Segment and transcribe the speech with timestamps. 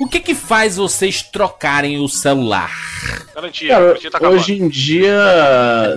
[0.00, 2.70] O que que faz vocês trocarem o celular?
[3.34, 5.16] Garantia, Cara, garantia tá hoje em dia,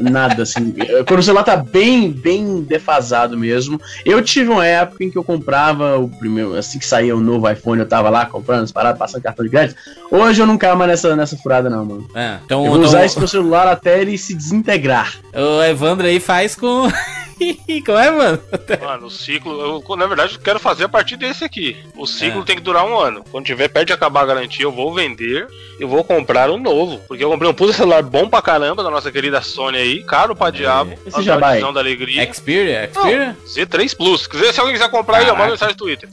[0.02, 0.74] nada, assim.
[1.08, 3.80] Quando o celular tá bem, bem defasado mesmo.
[4.06, 7.50] Eu tive uma época em que eu comprava o primeiro, assim que saía o novo
[7.50, 9.80] iPhone, eu tava lá comprando as paradas, passando cartão de crédito.
[10.12, 12.10] Hoje eu não caio mais nessa, nessa furada, não, mano.
[12.14, 15.16] É, então, Eu vou então usar esse meu celular até ele se desintegrar.
[15.34, 16.88] o Evandro aí faz com.
[17.86, 18.42] Como é, mano?
[18.82, 21.78] Mano, o ciclo, eu, na verdade, eu quero fazer a partir desse aqui.
[21.96, 22.46] O ciclo É.
[22.46, 23.24] tem que durar um ano.
[23.32, 25.48] Quando tiver perto de acabar a garantia, eu vou vender
[25.80, 27.00] eu vou comprar um novo.
[27.08, 30.36] Porque eu comprei um puta celular bom pra caramba da nossa querida Sony aí, caro
[30.36, 30.98] pra diabo.
[31.06, 31.60] Esse já vai.
[31.60, 32.32] da alegria.
[32.34, 32.90] Xperia?
[32.96, 33.38] Não, Xperia?
[33.46, 34.30] Z3 Plus.
[34.54, 35.40] Se alguém quiser comprar aí, eu Caraca.
[35.40, 36.10] mando mensagem no Twitter.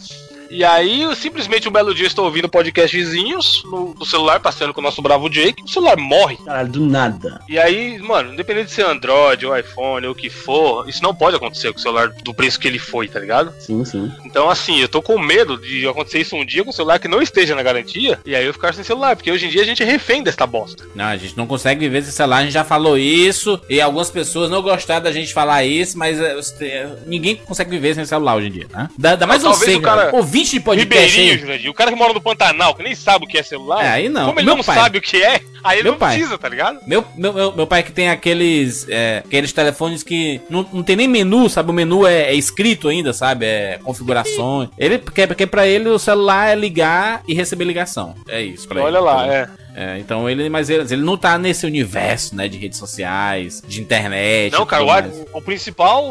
[0.55, 4.81] E aí, eu, simplesmente um belo dia estou ouvindo podcastzinhos no, no celular, passeando com
[4.81, 6.37] o nosso bravo Jake, o celular morre.
[6.45, 7.41] Caralho, do nada.
[7.49, 11.15] E aí, mano, independente de ser Android ou iPhone ou o que for, isso não
[11.15, 13.53] pode acontecer com o celular do preço que ele foi, tá ligado?
[13.59, 14.13] Sim, sim.
[14.27, 17.09] Então, assim, eu tô com medo de acontecer isso um dia com o celular que
[17.09, 19.67] não esteja na garantia, e aí eu ficar sem celular, porque hoje em dia a
[19.67, 20.85] gente é refém desta bosta.
[20.95, 24.11] Não, a gente não consegue viver sem celular, a gente já falou isso, e algumas
[24.11, 28.37] pessoas não gostaram da gente falar isso, mas é, você- ninguém consegue viver sem celular
[28.37, 28.91] hoje em dia, né?
[28.99, 30.13] Dá, dá mais Não, você, o cara- cara.
[30.43, 31.39] Ouvinte de podcast Ribeirinho.
[31.41, 33.89] Jurandir, o cara que mora no Pantanal, que nem sabe o que é celular, É,
[33.89, 34.27] aí não.
[34.27, 34.77] como ele Meu não pai.
[34.77, 36.15] sabe o que é, aí ele Meu não pai.
[36.17, 36.81] precisa, tá ligado?
[36.87, 40.97] Meu, meu, meu, meu pai que tem aqueles é, aqueles telefones que não, não tem
[40.97, 41.71] nem menu, sabe?
[41.71, 43.47] O menu é, é escrito ainda, sabe?
[43.47, 44.69] É configurações.
[44.79, 48.15] Ele, porque, porque pra ele o celular é ligar e receber ligação.
[48.29, 49.05] É isso pra Olha ele.
[49.05, 49.49] lá, é.
[49.75, 52.49] É, então ele, mas ele, ele não tá nesse universo, né?
[52.49, 54.53] De redes sociais, de internet.
[54.53, 56.05] Não, cara, o, o principal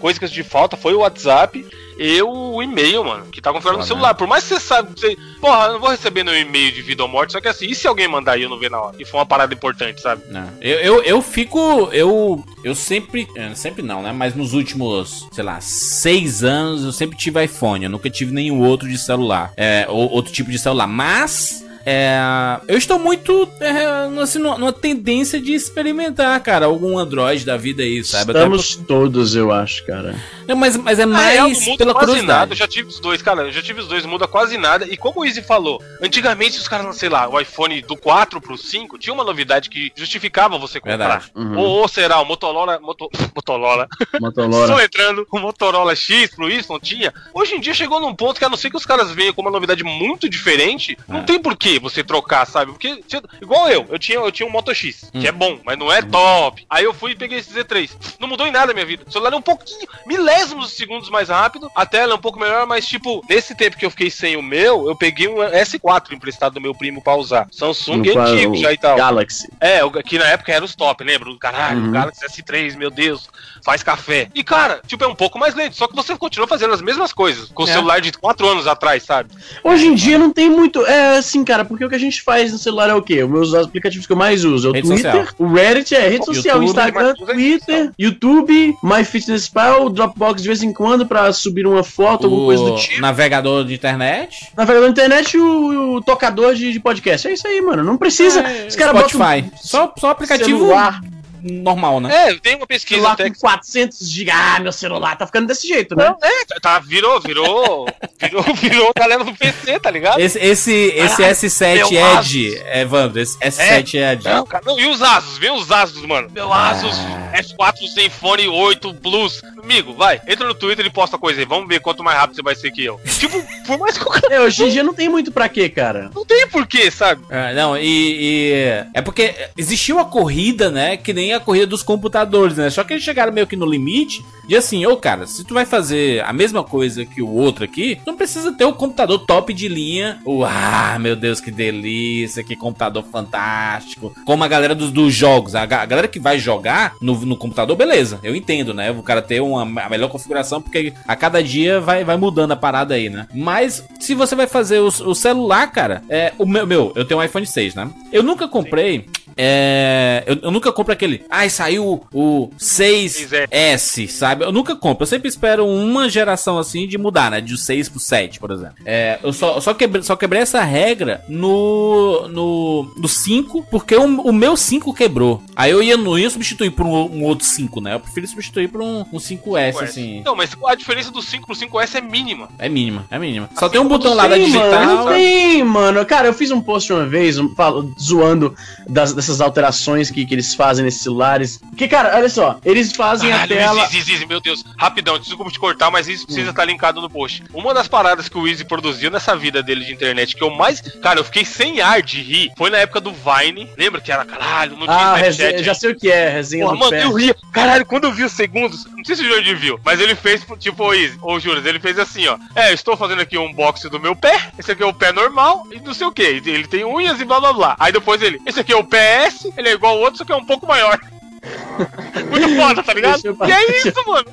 [0.00, 1.64] coisa que eu senti falta foi o WhatsApp
[1.98, 4.14] e o e-mail, mano, que tá configurado no celular.
[4.14, 7.02] Por mais que você sabe, você, porra, eu não vou receber no e-mail de vida
[7.02, 8.96] ou morte, só que assim, e se alguém mandar e eu não ver na hora?
[8.98, 10.22] E for uma parada importante, sabe?
[10.30, 10.48] Não.
[10.60, 11.88] Eu, eu, eu fico.
[11.92, 13.28] Eu, eu sempre.
[13.36, 14.12] é, Sempre não, né?
[14.12, 17.84] Mas nos últimos, sei lá, seis anos eu sempre tive iPhone.
[17.84, 19.52] Eu nunca tive nenhum outro de celular.
[19.56, 20.86] É, ou outro tipo de celular.
[20.86, 21.63] Mas.
[21.86, 22.18] É,
[22.66, 27.82] eu estou muito é, assim, numa, numa tendência de experimentar, cara, algum Android da vida
[27.82, 28.30] aí, sabe?
[28.30, 30.14] Até Estamos todos, eu acho, cara.
[30.46, 32.38] Não, mas, mas é Na real, mais não muda pela quase curiosidade.
[32.40, 32.52] nada.
[32.52, 33.42] Eu já tive os dois, cara.
[33.42, 34.86] Eu já tive os dois, não muda quase nada.
[34.86, 38.56] E como o Easy falou, antigamente os caras, sei lá, o iPhone do 4 pro
[38.56, 41.24] 5 tinha uma novidade que justificava você comprar.
[41.34, 41.56] Uhum.
[41.58, 42.78] Ou, ou será o Motorola.
[42.80, 43.86] Moto, Motorola.
[44.20, 44.64] Motorola.
[44.64, 47.12] Estou entrando o Motorola X pro Y, tinha.
[47.32, 49.42] Hoje em dia chegou num ponto que a não ser que os caras venham com
[49.42, 51.22] uma novidade muito diferente, não É.
[51.22, 52.72] tem por você trocar, sabe?
[52.72, 53.02] Porque,
[53.40, 55.20] igual eu, eu tinha, eu tinha um Moto X, Hum.
[55.20, 56.64] que é bom, mas não é top.
[56.68, 57.90] Aí eu fui e peguei esse Z3.
[58.18, 59.04] Não mudou em nada a minha vida.
[59.06, 62.38] O celular é um pouquinho, milésimos de segundos mais rápido, a tela é um pouco
[62.38, 66.12] melhor, mas tipo, nesse tempo que eu fiquei sem o meu, eu peguei um S4
[66.12, 67.46] emprestado do meu primo pra usar.
[67.50, 68.96] Samsung No antigo já e tal.
[68.96, 69.48] Galaxy.
[69.60, 71.24] É, que na época era os top, lembra?
[71.38, 71.88] Caralho, Uhum.
[71.88, 73.28] o Galaxy S3, meu Deus,
[73.64, 74.28] faz café.
[74.34, 77.12] E cara, tipo, é um pouco mais lento, só que você continua fazendo as mesmas
[77.12, 77.72] coisas com o É.
[77.72, 79.30] celular de 4 anos atrás, sabe?
[79.62, 80.84] Hoje em dia não tem muito.
[80.86, 83.22] É assim, cara, porque o que a gente faz no celular é o quê?
[83.24, 85.34] Os meus aplicativos que eu mais uso é o Rede Twitter, social.
[85.38, 90.48] o Reddit, é rede YouTube, social, Instagram, mas tudo é Twitter, YouTube, MyFitnessPal, Dropbox de
[90.48, 93.00] vez em quando pra subir uma foto, alguma coisa do O tipo.
[93.00, 94.48] navegador de internet.
[94.56, 97.28] Navegador na internet e o, o tocador de, de podcast.
[97.28, 97.82] É isso aí, mano.
[97.84, 98.40] Não precisa.
[98.40, 99.50] É, Os caras botam Spotify.
[99.62, 101.00] Só, só aplicativo celular,
[101.44, 102.30] normal, né?
[102.30, 103.40] É, tem uma pesquisa celular até com que.
[103.40, 104.30] 400 GB.
[104.32, 106.06] Ah, meu celular tá ficando desse jeito, né?
[106.06, 107.86] Não, é, tá- tá, virou, virou,
[108.20, 110.18] virou, virou a galera do PC, tá ligado?
[110.20, 114.24] Esse, esse, esse Caralho, S7 meu Edge, Evandro, esse S7 Edge.
[114.28, 115.38] Não, cara, não, e os Asus?
[115.38, 116.30] Vem os Asus, mano.
[116.32, 117.38] Meu Asus Ah.
[117.40, 119.42] S4 Zenfone 8 Plus.
[119.62, 121.46] Amigo, vai, entra no Twitter e posta coisa aí.
[121.46, 123.00] Vamos ver quanto mais rápido você vai ser que eu.
[123.18, 125.68] Tipo, por mais que o cara É, hoje em dia não tem muito pra quê,
[125.68, 126.10] cara.
[126.14, 127.22] não tem porquê, sabe?
[127.30, 127.84] É, não, e,
[128.20, 130.96] e- É porque existiu a corrida, né?
[130.96, 132.70] Que nem a corrida dos computadores, né?
[132.70, 135.64] Só que eles chegaram meio que no limite de assim, ô cara, se tu vai
[135.64, 139.52] fazer a mesma coisa que o outro aqui, tu não precisa ter o computador top
[139.52, 140.20] de linha.
[140.24, 144.12] O, ah, meu Deus, que delícia, que computador fantástico.
[144.24, 147.36] Como a galera dos, dos jogos, a, ga- a galera que vai jogar no, no
[147.36, 148.90] computador, beleza, eu entendo, né?
[148.90, 152.56] O cara ter uma a melhor configuração, porque a cada dia vai, vai mudando a
[152.56, 153.26] parada aí, né?
[153.34, 157.20] Mas se você vai fazer o, o celular, cara, é, o meu, meu, eu tenho
[157.20, 157.90] um iPhone 6, né?
[158.12, 159.06] Eu nunca comprei.
[159.36, 161.24] É, eu, eu nunca compro aquele.
[161.30, 164.44] Ai, saiu o 6S, sabe?
[164.44, 165.02] Eu nunca compro.
[165.02, 167.40] Eu sempre espero uma geração assim de mudar, né?
[167.40, 168.76] De 6 pro 7, por exemplo.
[168.84, 174.04] É, eu só, só, quebrei, só quebrei essa regra no, no, no 5, porque o,
[174.04, 175.42] o meu 5 quebrou.
[175.56, 177.94] Aí eu ia, não ia substituir por um, um outro 5, né?
[177.94, 180.22] Eu prefiro substituir por um, um 5S, assim.
[180.24, 182.48] Não, mas a diferença do 5 pro 5S é mínima.
[182.58, 183.48] É mínima, é mínima.
[183.54, 184.70] Só Assim tem um botão lá da Sim, digital.
[184.70, 186.04] Mano, tem, mano.
[186.06, 188.54] Cara, eu fiz um post uma vez um, falo- zoando
[188.88, 191.58] das, das dessas alterações que, que eles fazem nesses celulares.
[191.70, 193.82] Porque, cara, olha só, eles fazem a tela.
[193.84, 197.42] Easy, Easy, meu Deus, rapidão, desculpa te cortar, mas isso precisa estar linkado no post.
[197.52, 200.80] Uma das paradas que o Easy produziu nessa vida dele de internet, que eu mais.
[200.80, 203.68] Cara, eu fiquei sem ar de rir, foi na época do Vine.
[203.78, 206.80] Lembra que era caralho, não Ah, resenha, já sei o que é, resenha Porra, do
[206.80, 207.04] mano, pé.
[207.04, 207.34] eu ria.
[207.52, 210.44] Caralho, quando eu vi os segundos, não sei se o Jordi viu, mas ele fez,
[210.58, 212.36] tipo, o Easy, ou Juras, ele fez assim, ó.
[212.54, 215.12] É, eu estou fazendo aqui um unboxing do meu pé, esse aqui é o pé
[215.12, 216.22] normal, e não sei o que.
[216.22, 217.76] Ele tem unhas e blá blá blá.
[217.78, 218.84] Aí depois ele, esse aqui é o
[219.28, 220.98] PS, ele é igual ao outro, só que é um pouco maior.
[222.30, 223.20] Muito foda, tá ligado?
[223.46, 224.24] E é isso, mano.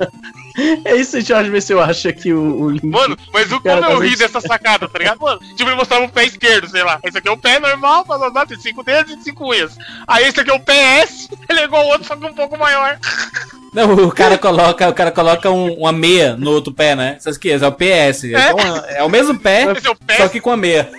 [0.83, 2.85] É isso, deixa eu ver se eu acho aqui o, o link.
[2.85, 5.19] Mano, mas o Cara, como eu tá ri dessa sacada, tá ligado?
[5.21, 6.99] Mano, tipo, ele mostrava o pé esquerdo, sei lá.
[7.03, 9.77] Esse aqui é o pé normal, blá blá, tem cinco dedos e cinco unhas.
[10.07, 12.57] Aí esse aqui é o PS, ele é igual ao outro, só que um pouco
[12.57, 12.97] maior.
[13.73, 17.15] Não, o cara coloca, o cara coloca um- uma meia no outro pé, né?
[17.17, 18.25] Essas que é o PS.
[18.25, 20.17] Então, é o mesmo pé, é o pé.
[20.17, 20.91] só que com a meia.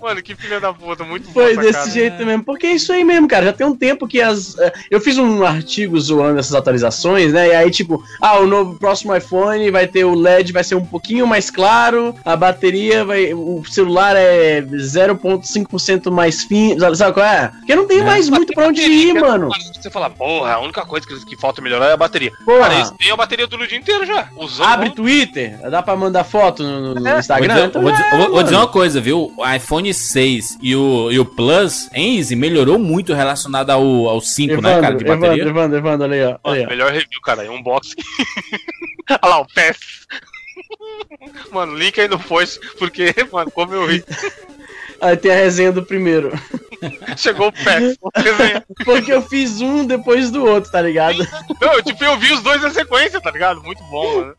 [0.00, 1.90] Mano, que filha da puta, muito Foi boa desse sacada.
[1.92, 3.46] jeito mesmo, porque é isso aí mesmo, cara.
[3.46, 4.56] Já tem um tempo que as.
[4.58, 7.48] eh, Eu fiz um artigo zoando essas atualizações, né?
[7.48, 10.84] E aí, tipo, ah, o novo próximo iPhone vai ter o LED, vai ser um
[10.84, 13.32] pouquinho mais claro, a bateria vai.
[13.34, 16.94] O celular é 0,5% mais fino.
[16.94, 17.48] Sabe, qual é?
[17.48, 19.48] Porque não tem mais muito pra onde ir, mano.
[19.80, 22.32] Você fala, porra, a única coisa que, que falta melhorar é a bateria.
[22.44, 22.60] Porra.
[22.60, 24.28] Cara, eles têm a bateria do dia inteiro já.
[24.36, 27.18] Usando Abre Twitter, dá pra mandar foto no, no- É.
[27.18, 27.46] Instagram.
[27.46, 29.32] Vou dizer, então vou é, vou- vou dizer uma coisa, viu?
[29.36, 34.20] O iPhone 6 e o, e o Plus em Easy melhorou muito relacionado ao, ao
[34.20, 35.42] 5, né, cara, de Evandro, bateria.
[35.42, 36.26] Evandro, Evandro, Evandro, ali, ó.
[36.26, 36.68] Mano, Ali, ó.
[36.68, 37.94] melhor review, cara, é um unboxing.
[39.10, 39.78] Olha lá, o PES.
[41.52, 44.04] Mano, link aí no post, porque, mano, como eu ri.
[45.00, 46.32] Aí tem a resenha do primeiro.
[47.16, 48.10] Chegou o.
[48.20, 48.64] Resenha.
[48.84, 51.26] Porque eu fiz um depois do outro, tá ligado?
[51.60, 53.62] Não, eu, tipo, eu vi os dois na sequência, tá ligado?
[53.62, 54.34] Muito bom, mano.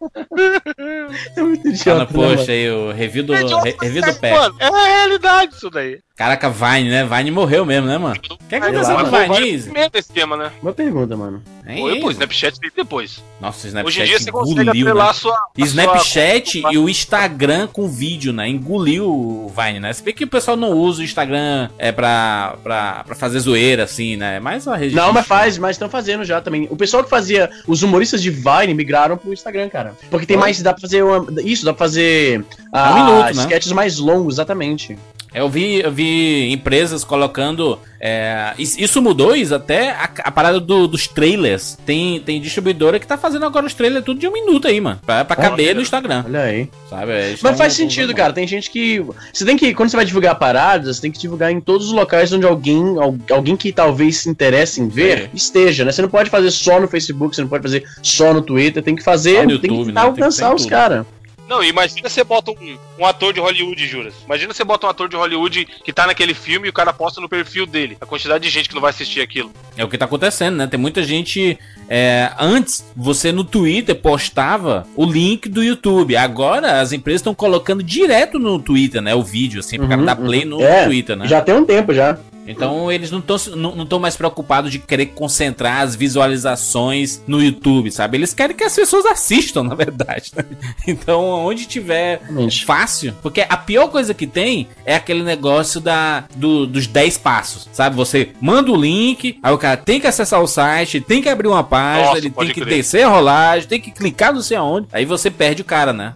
[1.35, 2.05] É muito idiota.
[2.05, 2.45] né, mano?
[2.47, 4.33] aí, o review do, É re- review do pé.
[4.33, 5.99] Mano, é a realidade isso daí.
[6.15, 7.05] Caraca, Vine, né?
[7.05, 8.15] Vine morreu mesmo, né, mano?
[8.31, 9.35] O que é que aconteceu com o.
[9.35, 9.69] Vine Easy?
[9.69, 10.51] Primeiro esquema, né?
[10.61, 11.43] Boa pergunta, mano.
[11.67, 12.23] Hein, Foi depois, Easy?
[12.23, 13.23] Snapchat veio depois.
[13.41, 15.11] Nossa, o Hoje em Snapchat dia você consegue engoliu, atrelar né?
[15.11, 15.33] a sua.
[15.35, 18.47] a Snapchat sua- e o Instagram com vídeo, né?
[18.47, 19.91] Engoliu o Vine, né?
[19.93, 23.83] Se bem que o pessoal não usa o Instagram é pra, pra, pra fazer zoeira,
[23.83, 24.39] assim, né?
[24.39, 24.95] Mais uma rede.
[24.95, 26.67] Não, mas faz, mas estão fazendo já também.
[26.71, 27.49] O pessoal que fazia.
[27.67, 29.93] Os humoristas de Vine migraram pro Instagram, cara.
[30.09, 30.41] Porque tem Oi?
[30.41, 30.61] mais.
[30.61, 32.43] Dá pra fazer uma, Isso, dá pra fazer.
[32.73, 33.41] um minuto, né?
[33.43, 34.97] sketches mais longos, exatamente.
[35.37, 37.79] Eu vi, eu vi empresas colocando.
[37.99, 41.77] é, is- isso mudou, Isa, até a, a parada do- dos trailers.
[41.83, 44.99] Tem, tem distribuidora que tá fazendo agora os trailers tudo de um minuto aí, mano.
[45.03, 46.69] Pra, pra caber no Instagram, Olha aí.
[46.89, 47.11] sabe?
[47.13, 48.33] Eles Mas tão- faz sentido, cara.
[48.33, 49.03] Tem gente que.
[49.33, 49.73] Você tem que.
[49.73, 52.97] Quando você vai divulgar paradas, você tem que divulgar em todos os locais onde alguém.
[52.99, 55.29] al- Alguém que talvez se interesse em ver É.
[55.33, 55.91] esteja, né?
[55.91, 58.95] Você não pode fazer só no Facebook, você não pode fazer só no Twitter, tem
[58.95, 59.41] que fazer.
[59.47, 60.01] No tem YouTube, que né?
[60.01, 60.69] tentar Tem que ser alcançar em os tudo.
[60.69, 61.05] caras.
[61.47, 64.13] Não, imagina você bota um, um ator de Hollywood, juras.
[64.25, 67.21] Imagina você bota um ator de Hollywood que tá naquele filme e o cara posta
[67.21, 67.97] no perfil dele.
[68.01, 69.51] A quantidade de gente que não vai assistir aquilo.
[69.77, 70.67] É o que tá acontecendo, né?
[70.67, 71.57] Tem muita gente.
[71.89, 76.15] é, antes, você no Twitter postava o link do YouTube.
[76.17, 79.15] Agora, as empresas estão colocando direto no Twitter, né?
[79.15, 80.49] O vídeo, assim, pro cara Uhum, dar play uhum.
[80.49, 81.27] no É, Twitter, né?
[81.27, 82.17] Já tem um tempo já.
[82.47, 87.91] Então eles não estão não, não mais preocupados de querer concentrar as visualizações no YouTube,
[87.91, 88.17] sabe?
[88.17, 90.31] Eles querem que as pessoas assistam, na verdade.
[90.35, 90.43] né?
[90.87, 92.21] Então, onde tiver
[92.65, 97.67] fácil, porque a pior coisa que tem é aquele negócio da do- dos 10 passos,
[97.71, 97.95] sabe?
[97.95, 101.47] Você manda o link, aí o cara tem que acessar o site, tem que abrir
[101.47, 102.77] uma página, Nossa, ele tem que crer.
[102.77, 106.13] descer a rolagem, tem que clicar não sei aonde, aí você perde o cara, né?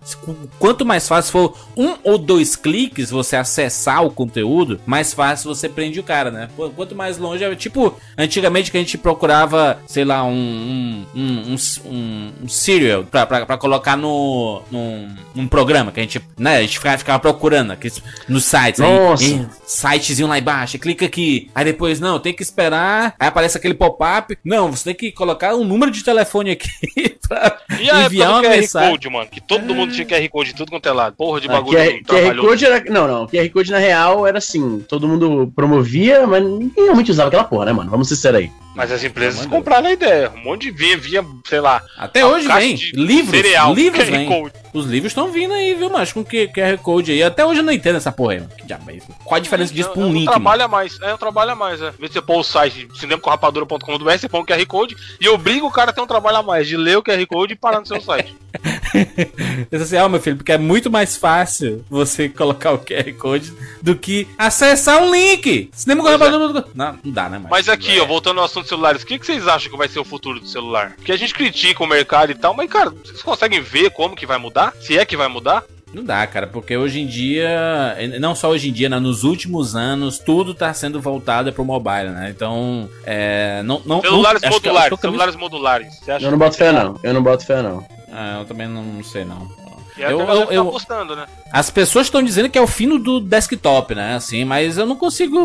[0.60, 5.68] Quanto mais fácil for um ou dois cliques você acessar o conteúdo, mais fácil você
[5.68, 6.50] prende o cara, né?
[6.56, 11.06] Qu- Quanto mais longe, é tipo, antigamente que a gente procurava, sei lá, um um,
[11.16, 11.56] um, um,
[11.90, 16.58] um- um serial pra, pra, pra colocar no num, num programa que a gente, né,
[16.58, 19.24] a gente ficava, ficava procurando aqueles, nos sites, aí, Nossa.
[19.24, 23.74] aí, sitezinho lá embaixo, clica aqui, aí depois, não, tem que esperar, aí aparece aquele
[23.74, 26.70] pop-up, não, você tem que colocar um número de telefone aqui
[27.28, 28.92] pra E a enviar época uma QR mensagem.
[28.92, 29.28] Code, mano?
[29.30, 31.16] Que todo mundo tinha QR Code, tudo quanto é lado.
[31.16, 32.48] Porra de Ah, bagulho QR, QR trabalhoso.
[32.48, 32.84] Code era.
[32.90, 33.28] Não, não.
[33.28, 34.80] QR Code na real era assim.
[34.88, 37.90] Todo mundo promovia, mas ninguém realmente usava aquela porra, né, mano?
[37.90, 38.52] Vamos ser sérios aí.
[38.74, 40.32] Mas as empresas compraram a ideia.
[40.34, 41.82] Um monte de via, via, sei lá.
[41.98, 42.76] Até hoje vem.
[42.94, 43.42] Livros.
[43.42, 44.28] cereal, livros QR vem.
[44.28, 44.54] Code.
[44.74, 46.14] Os livros estão vindo aí, viu, macho?
[46.14, 47.22] Com QR Code aí.
[47.22, 48.52] Até hoje eu não entendo essa porra aí, mano.
[48.58, 49.08] Que diabo é isso?
[49.26, 50.40] Qual a diferença disso pra é um link, mano?
[50.40, 50.98] trabalho a mais.
[51.02, 51.92] É um trabalho a mais, é.
[52.00, 55.94] Você pôr o site cinemacorrapadura.com.br, você põe um QR Code e obriga o cara a
[55.94, 58.34] ter um trabalho a mais, de ler o QR Code e parar no seu site.
[59.72, 63.96] Assim, ó, meu filho, porque é muito mais fácil você colocar o QR Code do
[63.96, 65.70] que acessar um link.
[65.74, 66.18] Cinema é.
[66.18, 67.50] Não, não dá, né, macho?
[67.52, 68.02] Mas aqui, É.
[68.02, 70.06] ó, voltando ao assunto dos celulares, o que, que vocês acham que vai ser o
[70.06, 70.94] futuro do celular?
[70.96, 74.26] Porque a gente critica o mercado e tal, mas, cara, vocês conseguem ver como que
[74.26, 74.74] vai mudar?
[74.82, 75.64] Se é que vai mudar?
[75.94, 79.76] Não dá, cara, porque hoje em dia, não só hoje em dia, né, nos últimos
[79.76, 82.30] anos, tudo tá sendo voltado pro mobile, né?
[82.34, 85.94] Então, é, não, não, Celulares não, acho que- modulares, celulares modulares.
[86.00, 86.98] Você acha Eu não boto fé, não.
[87.04, 87.86] Eu não boto fé, não.
[88.12, 89.50] Ah, eu também não sei, não.
[89.98, 91.26] é Eu- eu- tá eu- apostando, né?
[91.52, 94.16] As pessoas estão dizendo que é o fim do desktop, né?
[94.16, 95.38] Assim, mas eu não consigo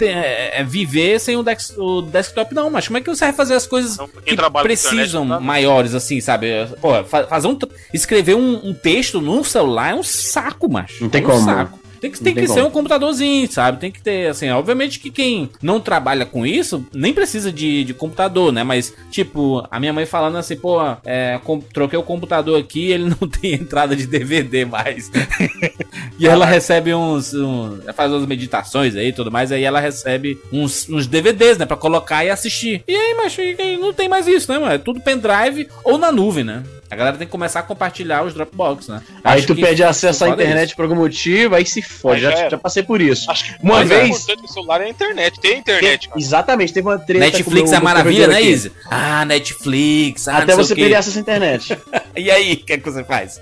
[0.00, 2.68] é, é, viver sem o, dex- o desktop, não.
[2.70, 5.40] Mas como é que você vai fazer as coisas Não, quem que precisam internet, não.
[5.40, 6.48] maiores, assim, sabe?
[6.80, 7.56] Pô, fa- fazer um.
[7.92, 11.02] Escrever um, um texto num celular é um saco, macho.
[11.02, 11.44] Não tem é um como.
[11.44, 11.78] saco.
[12.04, 13.80] Tem que, tem que ser um computadorzinho, sabe?
[13.80, 17.94] Tem que ter, assim, obviamente que quem não trabalha com isso nem precisa de, de
[17.94, 18.62] computador, né?
[18.62, 21.40] Mas, tipo, a minha mãe falando assim, pô, é,
[21.72, 25.10] troquei o computador aqui ele não tem entrada de DVD mais.
[26.18, 27.32] e ela recebe uns.
[27.32, 31.64] uns faz umas meditações aí e tudo mais, aí ela recebe uns, uns DVDs, né?
[31.64, 32.84] Pra colocar e assistir.
[32.86, 33.34] E aí, mas
[33.80, 34.74] não tem mais isso, né, mano?
[34.74, 36.62] É tudo pendrive ou na nuvem, né?
[36.94, 39.02] A galera tem que começar a compartilhar os Dropbox, né?
[39.22, 40.76] Aí Acho tu que perde acesso à internet isso.
[40.76, 42.20] por algum motivo, aí se fode.
[42.20, 43.30] Já, já passei por isso.
[43.30, 45.40] Acho que Uma o vez- do celular é a internet.
[45.40, 46.20] Tem internet, cara.
[46.20, 48.40] Exatamente, teve uma treta Netflix com é o meu maravilha, né.
[48.42, 48.72] Izzy?
[48.90, 50.28] Ah, Netflix.
[50.28, 51.76] Ah, Até você o perder acesso à internet.
[52.16, 53.40] E aí, o que, é que você faz?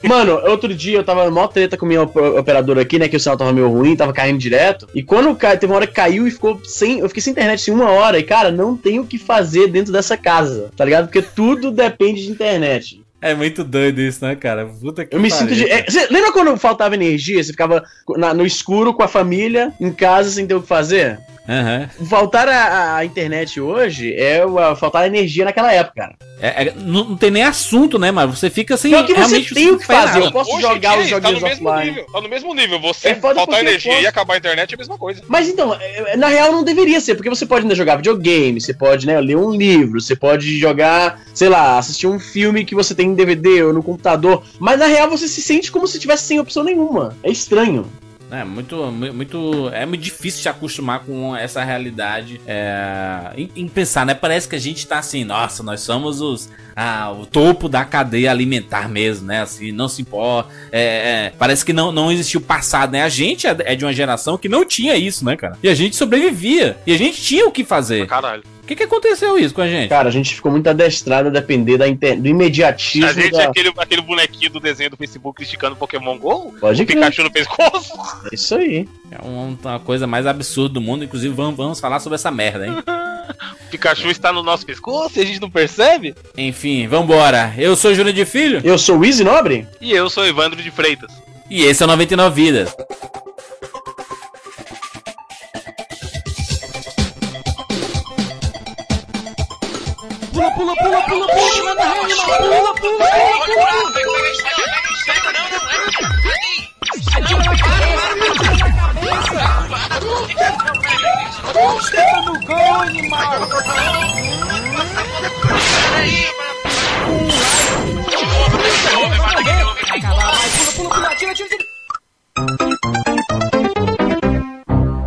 [0.00, 3.08] Mano, outro dia eu tava mó treta com minha op- operadora aqui, né?
[3.08, 4.88] Que o sinal tava meio ruim, tava caindo direto.
[4.94, 7.00] E quando cai, teve uma hora que caiu e ficou sem.
[7.00, 8.20] Eu fiquei sem internet assim uma hora.
[8.20, 11.06] E, cara, não tem o que fazer dentro dessa casa, tá ligado?
[11.06, 12.91] Porque tudo depende de internet.
[13.22, 14.66] É muito doido isso, né, cara?
[14.66, 15.64] Puta que Eu me sinto de.
[15.70, 17.42] é, você lembra quando faltava energia?
[17.42, 17.84] Você ficava
[18.16, 21.20] na- no escuro com a família, em casa, sem ter o que fazer?
[21.48, 21.88] Aham.
[22.08, 24.42] Faltar a, a internet hoje é
[24.76, 26.14] faltar energia naquela época, cara.
[26.40, 28.34] É- é- não, não tem nem assunto, né, mano?
[28.34, 28.90] Você fica sem.
[28.90, 30.26] Pior que você tem o que faz fazer, nada.
[30.26, 31.90] eu posso Hoje jogar os dia, tá no joguinhos mesmo offline.
[31.90, 32.06] nível.
[32.12, 32.80] Tá no mesmo nível.
[32.80, 35.22] Você É faltar energia posso- e acabar a internet é a mesma coisa.
[35.28, 38.74] Mas então, é, na real não deveria ser, porque você pode ainda jogar videogame, você
[38.74, 42.94] pode né, ler um livro, você pode jogar, sei lá, assistir um filme que você
[42.94, 46.24] tem em DVD ou no computador, mas na real você se sente como se tivesse
[46.24, 47.16] sem opção nenhuma.
[47.22, 47.86] É estranho.
[48.32, 49.68] É muito, mu- muito.
[49.74, 52.40] É muito difícil se acostumar com essa realidade.
[52.46, 54.14] É, em, em pensar, né?
[54.14, 56.48] Parece que a gente tá assim, nossa, nós somos os.
[56.74, 59.42] Ah, o topo da cadeia alimentar mesmo, né?
[59.42, 60.48] Assim, não se importa.
[60.72, 60.80] É,
[61.26, 63.02] é, parece que não, não existiu passado, né?
[63.02, 65.58] A gente é é de uma geração que não tinha isso, né, cara?
[65.62, 66.78] E a gente sobrevivia.
[66.86, 68.06] E a gente tinha o que fazer.
[68.06, 68.42] Caralho.
[68.62, 69.88] O que, que aconteceu isso com a gente?
[69.88, 72.20] Cara, a gente ficou muito adestrado a depender da inter...
[72.20, 73.08] do imediatismo.
[73.08, 73.42] A gente da...
[73.42, 76.54] é aquele, aquele bonequinho do desenho do Facebook criticando Pokémon GO?
[76.60, 76.96] Pode o crer.
[76.98, 77.92] Pikachu no pescoço?
[78.30, 78.88] É isso aí.
[79.10, 81.02] É um- uma coisa mais absurda do mundo.
[81.04, 82.74] Inclusive, vamos, vamos falar sobre essa merda, hein?
[83.66, 86.14] O Pikachu está no nosso pescoço e a gente não percebe?
[86.36, 87.54] Enfim, vambora.
[87.56, 89.66] Eu sou Júlio de Filho Eu sou o Easy Nobre?
[89.80, 91.10] E eu sou Evandro de Freitas.
[91.48, 92.76] e esse é o 99 Vidas.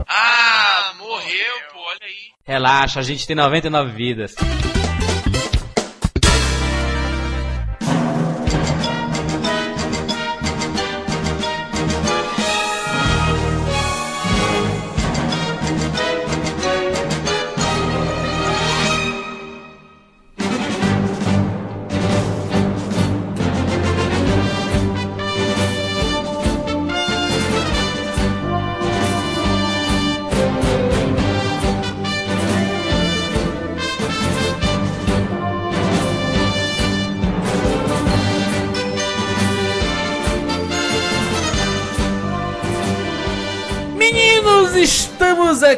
[0.08, 2.32] Ah, morreu, pô, olha aí.
[2.46, 4.36] Relaxa, a gente tem 99 vidas.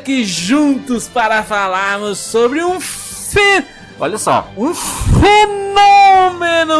[0.07, 3.65] Aqui juntos para falarmos sobre um fe...
[3.99, 5.65] Olha só, um fenômeno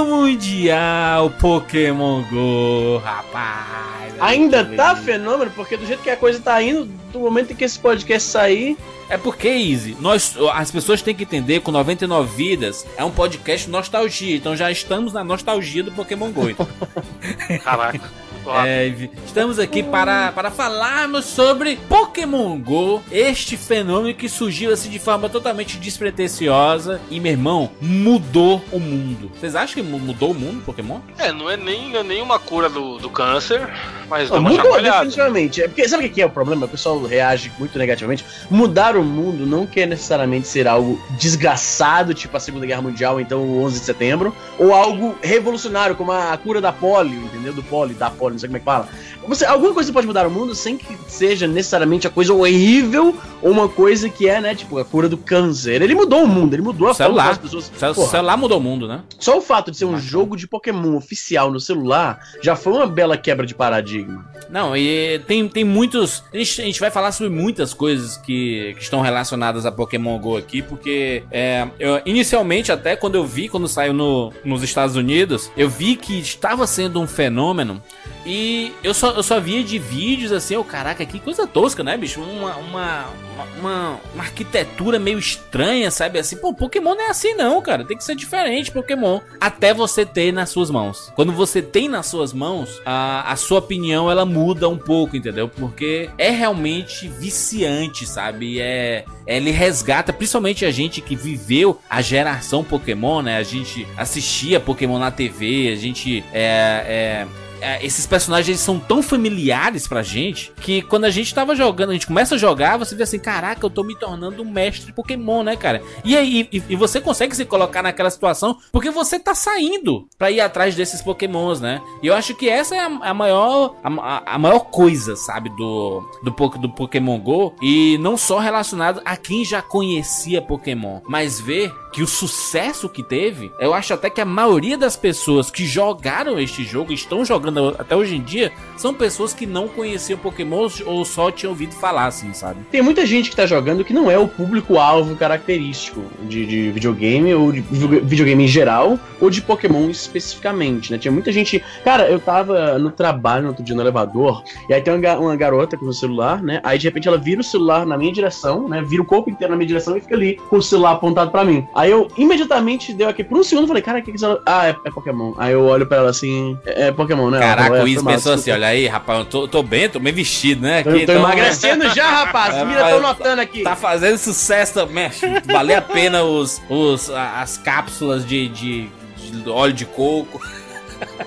[0.06, 4.14] mundial Pokémon Go, rapaz.
[4.22, 7.66] Ainda tá fenômeno, porque do jeito que a coisa tá indo, do momento em que
[7.66, 8.78] esse podcast sair,
[9.10, 13.12] É porque, Easy, nós, as pessoas têm que entender que o 99 Vidas é um
[13.12, 16.50] podcast nostalgia, então já estamos na nostalgia do Pokémon Go.
[16.50, 16.66] então.
[17.62, 18.27] Caraca.
[18.66, 18.88] É,
[19.26, 25.30] estamos aqui para, para falarmos sobre Pokémon Go, este fenômeno que surgiu assim de forma
[25.30, 29.32] totalmente despretensiosa e, meu irmão, mudou o mundo.
[29.40, 31.00] Vocês acham que mu- mudou o mundo, Pokémon?
[31.18, 33.68] É, não é nem, não é nem uma cura do, do câncer,
[34.10, 35.06] Mas Não, mudou chacoalhada.
[35.06, 35.62] definitivamente.
[35.62, 36.66] É porque, sabe o que que é o problema?
[36.66, 38.26] O pessoal reage muito negativamente.
[38.50, 43.42] Mudar o mundo não quer necessariamente ser algo desgraçado, tipo a Segunda Guerra Mundial, então
[43.42, 47.54] o 11 de setembro, ou algo revolucionário, como a cura da polio, entendeu?
[47.54, 48.88] Do polio, da polio, não sei como é que fala.
[49.28, 53.52] Você, alguma coisa pode mudar o mundo sem que seja necessariamente a coisa horrível ou
[53.52, 55.82] uma coisa que é, né, tipo, a cura do câncer.
[55.82, 57.36] Ele mudou o mundo, ele mudou a Celular.
[57.36, 57.72] forma como as pessoas.
[57.76, 59.02] O cel- Porra, celular mudou o mundo, né?
[59.20, 62.88] só o fato de ser um jogo de Pokémon oficial no celular já foi uma
[62.88, 64.26] bela quebra de paradigma.
[64.50, 66.24] Não, e tem, tem muitos.
[66.34, 70.18] A gente, a gente vai falar sobre muitas coisas que, que estão relacionadas a Pokémon
[70.20, 74.96] GO aqui, porque é, eu- inicialmente, até quando eu vi, quando saiu no, nos Estados
[74.96, 77.82] Unidos, eu vi que estava sendo um fenômeno.
[78.30, 81.96] E eu só, eu só via de vídeos assim, ô caraca, que coisa tosca, né,
[81.96, 82.20] bicho?
[82.22, 86.20] Uma, uma, uma, uma- uma arquitetura meio estranha, sabe?
[86.20, 87.86] Assim, pô, Pokémon não é assim não, cara.
[87.86, 89.22] Tem que ser diferente, Pokémon.
[89.40, 91.12] Até você ter nas suas mãos.
[91.16, 95.48] Quando você tem nas suas mãos, a, a sua opinião ela muda um pouco, entendeu?
[95.48, 98.60] Porque é realmente viciante, sabe?
[98.60, 103.38] É, é, ele resgata, principalmente a gente que viveu a geração Pokémon, né?
[103.38, 107.28] A gente assistia Pokémon na TV, a gente é, é,
[107.62, 111.94] é, esses personagens são tão familiares pra gente que quando a gente tava jogando, a
[111.94, 115.44] gente começa a jogar, você vê assim, caraca, eu tô me tornando um mestre Pokémon,
[115.44, 115.82] né, cara?
[116.04, 120.32] E aí, e, e você consegue se colocar naquela situação porque você tá saindo pra
[120.32, 121.82] ir atrás desses Pokémons, né?
[122.02, 126.02] E eu acho que essa é a, a maior a, a- maior coisa, sabe, do,
[126.24, 127.56] do, do Pokémon GO.
[127.62, 133.02] E não só relacionado a quem já conhecia Pokémon, mas ver que o sucesso que
[133.02, 137.47] teve, eu acho até que a maioria das pessoas que jogaram este jogo, estão jogando
[137.78, 142.06] até hoje em dia, são pessoas que não conheciam Pokémon ou só tinham ouvido falar,
[142.08, 142.60] assim, sabe?
[142.72, 147.34] Tem muita gente que tá jogando que não é o público-alvo característico de, de videogame,
[147.34, 150.98] ou de vi- videogame em geral, ou de Pokémon especificamente, né?
[150.98, 151.64] Tinha muita gente.
[151.84, 155.20] Cara, eu tava no trabalho no outro dia no elevador, e aí tem uma, ga-
[155.20, 156.60] uma garota com o celular, né?
[156.64, 158.82] Aí de repente ela vira o celular na minha direção, né?
[158.82, 161.44] Vira o corpo inteiro na minha direção e fica ali com o celular apontado pra
[161.44, 161.66] mim.
[161.76, 164.38] Aí eu imediatamente deu aqui por um segundo falei, cara, o que que você.
[164.46, 165.34] Ah, é, é Pokémon.
[165.38, 167.37] Aí eu olho pra ela assim, é, é Pokémon, né?
[167.38, 169.48] Ela Caraca, o "É, Is foi mal, pensou assim, desculpa." olha aí, rapaz, eu tô,
[169.48, 170.84] tô bem, tô bem vestido, né?
[170.86, 172.56] Eu Aqui, tô então- emagrecendo já, rapaz.
[172.56, 173.64] As meninas estão notando aqui.
[173.64, 175.26] Tá fazendo sucesso, mexe.
[175.46, 180.42] Valeu a pena os, os, as cápsulas de, de, de óleo de coco.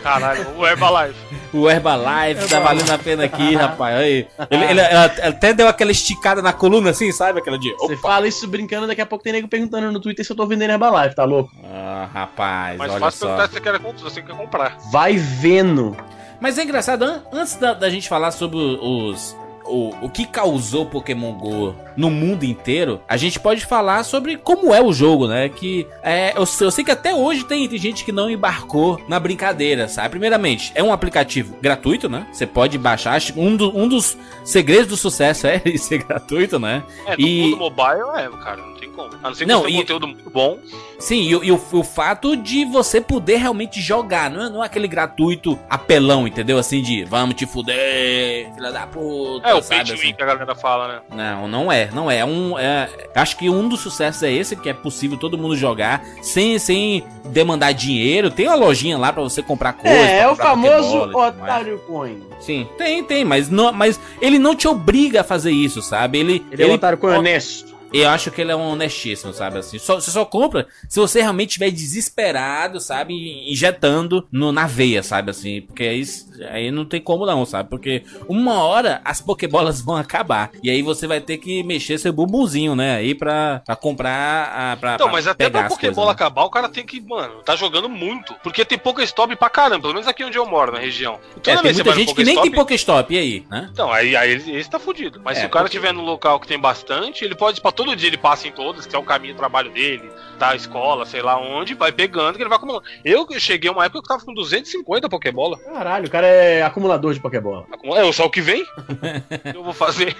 [0.03, 1.19] Caralho, o Herbalife.
[1.53, 3.97] O Herbalife tá valendo a pena aqui, rapaz.
[3.97, 4.27] Aí.
[4.51, 7.39] Ele, ele- até deu aquela esticada na coluna assim, sabe?
[7.41, 7.73] Aquela de.
[7.75, 10.47] Você fala isso brincando, daqui a pouco tem nego perguntando no Twitter se eu tô
[10.47, 11.51] vendendo Herbalife, tá louco?
[11.65, 13.27] Ah, rapaz, Mas olha fácil só.
[13.27, 14.77] perguntar se você quer, se você quer comprar.
[14.93, 15.97] Vai vendo.
[16.41, 19.37] Mas é engraçado, an- antes da, da gente falar sobre os.
[19.71, 24.75] O, o que causou Pokémon GO no mundo inteiro, a gente pode falar sobre como
[24.75, 25.49] é o jogo, né?
[25.49, 29.01] Que é, eu, sei- eu sei que até hoje tem, tem gente que não embarcou
[29.09, 30.11] na brincadeira, sabe?
[30.11, 32.27] Primeiramente, é um aplicativo gratuito, né?
[32.33, 33.21] Você pode baixar.
[33.37, 36.83] Um, do- um dos segredos do sucesso é ele ser gratuito, né?
[37.07, 38.63] É, no E- mundo mobile é, cara,
[39.09, 39.15] como.
[39.23, 40.59] A não ser que Não, você e- um conteúdo muito bom.
[40.99, 44.63] Sim, e, o- e o, o fato de você poder realmente jogar, não é, não
[44.63, 46.59] é aquele gratuito apelão, entendeu?
[46.59, 49.49] Assim de vamos te fuder, filha da puta.
[49.49, 50.13] É, o sabe, pay assim.
[50.15, 51.01] que a galera fala, né?
[51.11, 52.19] Não, não é, não é.
[52.19, 55.57] É um, é- acho que um dos sucessos é esse, que é possível todo mundo
[55.57, 58.31] jogar sem, sem demandar dinheiro.
[58.31, 59.99] Tem uma lojinha lá pra você comprar coisas.
[59.99, 62.21] é, é pra o comprar famoso otário coin.
[62.41, 66.19] Sim, tem, tem, mas, não, mas ele não te obriga a fazer isso, sabe?
[66.19, 67.75] Ele, Ele, é um otário coin honesto.
[67.93, 69.59] Eu acho que ele é um honestíssimo, sabe?
[69.59, 73.15] Assim, só, você só compra se você realmente estiver desesperado, sabe?
[73.51, 75.31] Injetando no, na veia, sabe?
[75.31, 76.03] Assim, porque aí,
[76.51, 77.69] aí não tem como não, sabe?
[77.71, 80.51] Porque uma hora as Pokébolas vão acabar.
[80.63, 82.97] E aí você vai ter que mexer seu bumbumzinho, né?
[82.97, 84.71] Aí pra, pra comprar.
[84.73, 86.13] A, pra, Então, pra mas até pra Pokébola coisas, né?
[86.13, 88.35] acabar, o cara tem que, mano, tá jogando muito.
[88.43, 91.19] Porque tem Pokéstop pra caramba, pelo menos aqui onde eu moro, na região.
[91.43, 93.69] Toda É, tem muita no gente que nem tem Pokéstop- e aí, né?
[93.73, 95.21] Então, aí, aí esse tá fudido.
[95.25, 97.73] Mas É, se o cara porque- estiver num local que tem bastante, ele pode, pra
[97.81, 101.07] todo dia ele passa em todas, que é o caminho do trabalho dele, da escola,
[101.07, 102.85] sei lá onde, vai pegando, que ele vai acumulando.
[103.03, 105.59] Eu cheguei uma época que eu tava com 250 Pokébola.
[105.59, 107.65] Caralho, o cara é acumulador de Pokébola.
[107.97, 108.67] É, o só o que vem?
[109.55, 110.15] eu vou fazer.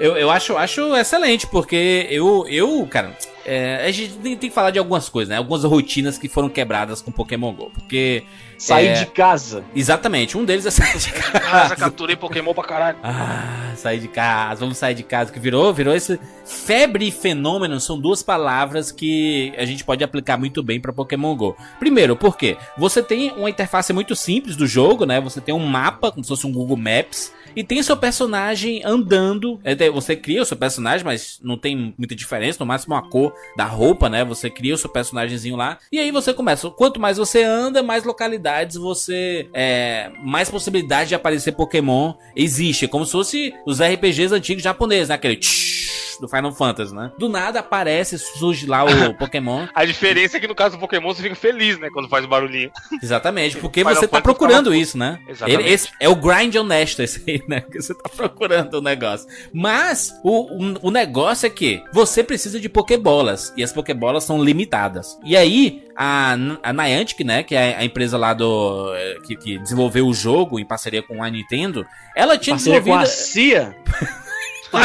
[0.00, 4.54] Eu, eu acho, acho excelente, porque eu, eu cara, é, a gente tem, tem que
[4.54, 5.36] falar de algumas coisas, né?
[5.36, 7.70] Algumas rotinas que foram quebradas com Pokémon GO.
[7.74, 8.22] Porque,
[8.56, 8.92] Sair É.
[8.94, 9.64] de casa.
[9.74, 11.76] exatamente, um deles é sair de Casa, casa.
[11.76, 12.98] capturei Pokémon pra caralho.
[13.02, 17.78] Ah, sair de casa, vamos sair de casa, que virou, virou esse febre e fenômeno,
[17.80, 21.56] são duas palavras que a gente pode aplicar muito bem para Pokémon Go.
[21.78, 22.56] Primeiro, por quê?
[22.78, 25.20] Você tem uma interface muito simples do jogo, né?
[25.20, 29.60] Você tem um mapa, como se fosse um Google Maps, e tem seu personagem andando.
[29.64, 33.33] É, você cria o seu personagem, mas não tem muita diferença, no máximo a cor
[33.56, 34.24] da roupa, né?
[34.24, 35.78] Você cria o seu personagemzinho lá.
[35.90, 36.70] E aí você começa.
[36.70, 39.48] Quanto mais você anda, mais localidades você.
[39.52, 42.84] É, mais possibilidade de aparecer Pokémon existe.
[42.84, 45.14] É como se fosse os RPGs antigos japoneses, né?
[45.14, 45.36] Aquele.
[45.36, 45.83] Tsh,
[46.20, 47.12] do Final Fantasy, né?
[47.18, 49.66] Do nada aparece, surge lá o Pokémon.
[49.74, 51.88] A diferença é que no caso do Pokémon você fica feliz, né?
[51.90, 52.70] Quando faz o barulhinho.
[53.02, 55.20] Exatamente, porque Final você tá procurando isso, né?
[55.28, 55.62] Exatamente.
[55.62, 57.62] Ele, esse é o grind honesto esse aí, né?
[57.74, 59.26] Que você tá procurando o negócio.
[59.52, 63.52] Mas o, o, o negócio é que você precisa de Pokébolas.
[63.56, 65.18] E as Pokébolas são limitadas.
[65.24, 67.42] E aí, a, a Niantic, né?
[67.42, 68.92] Que é a empresa lá do.
[68.94, 71.86] Eh, que, que desenvolveu o jogo em parceria com a Nintendo.
[72.14, 73.06] Ela tinha parceria desenvolvido.
[73.06, 73.76] Com a CIA?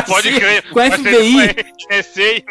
[0.08, 0.64] Pode crer.
[0.70, 2.04] Com a FBI.
[2.04, 2.44] sei.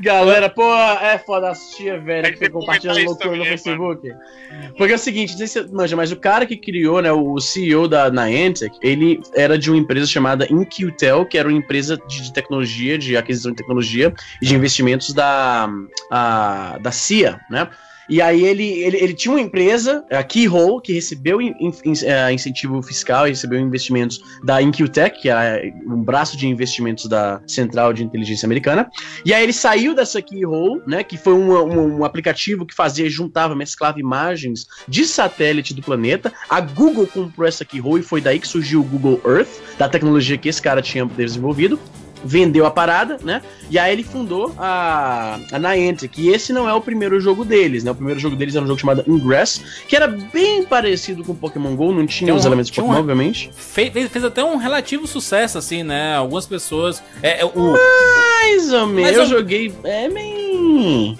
[0.00, 4.08] Galera, pô, é foda assistir, velho, que compartilhando loucura no Facebook.
[4.08, 4.74] Mano.
[4.76, 7.38] Porque é o seguinte, não sei se manja, mas o cara que criou, né, o
[7.40, 12.32] CEO da Niantic, ele era de uma empresa chamada Inqtel, que era uma empresa de,
[12.32, 15.68] tecnologia, de aquisição de tecnologia e de investimentos da,
[16.10, 17.68] a, da CIA, né?
[18.08, 22.32] E aí ele, ele, ele tinha uma empresa, a Keyhole, que recebeu in, in, uh,
[22.32, 27.92] incentivo fiscal e recebeu investimentos da Inqtech, que é um braço de investimentos da Central
[27.92, 28.90] de Inteligência Americana.
[29.24, 33.08] E aí ele saiu dessa Keyhole, né, que foi um, um, um aplicativo que fazia,
[33.08, 36.32] juntava, mesclava imagens de satélite do planeta.
[36.48, 40.36] A Google comprou essa Keyhole e foi daí que surgiu o Google Earth, da tecnologia
[40.36, 41.78] que esse cara tinha desenvolvido
[42.24, 43.42] vendeu a parada, né?
[43.70, 46.18] E aí ele fundou a, a Niantic.
[46.18, 47.90] E esse não é o primeiro jogo deles, né?
[47.90, 51.76] O primeiro jogo deles era um jogo chamado Ingress, que era bem parecido com Pokémon
[51.76, 53.50] GO, não tinha os elementos de Pokémon, um, obviamente.
[53.54, 56.16] Fez, fez, até um relativo sucesso, assim, né?
[56.16, 57.02] Algumas pessoas.
[57.22, 57.72] É, é o...
[57.72, 59.12] Mais ou menos.
[59.12, 59.74] Eu, eu joguei.
[59.84, 60.44] É meio.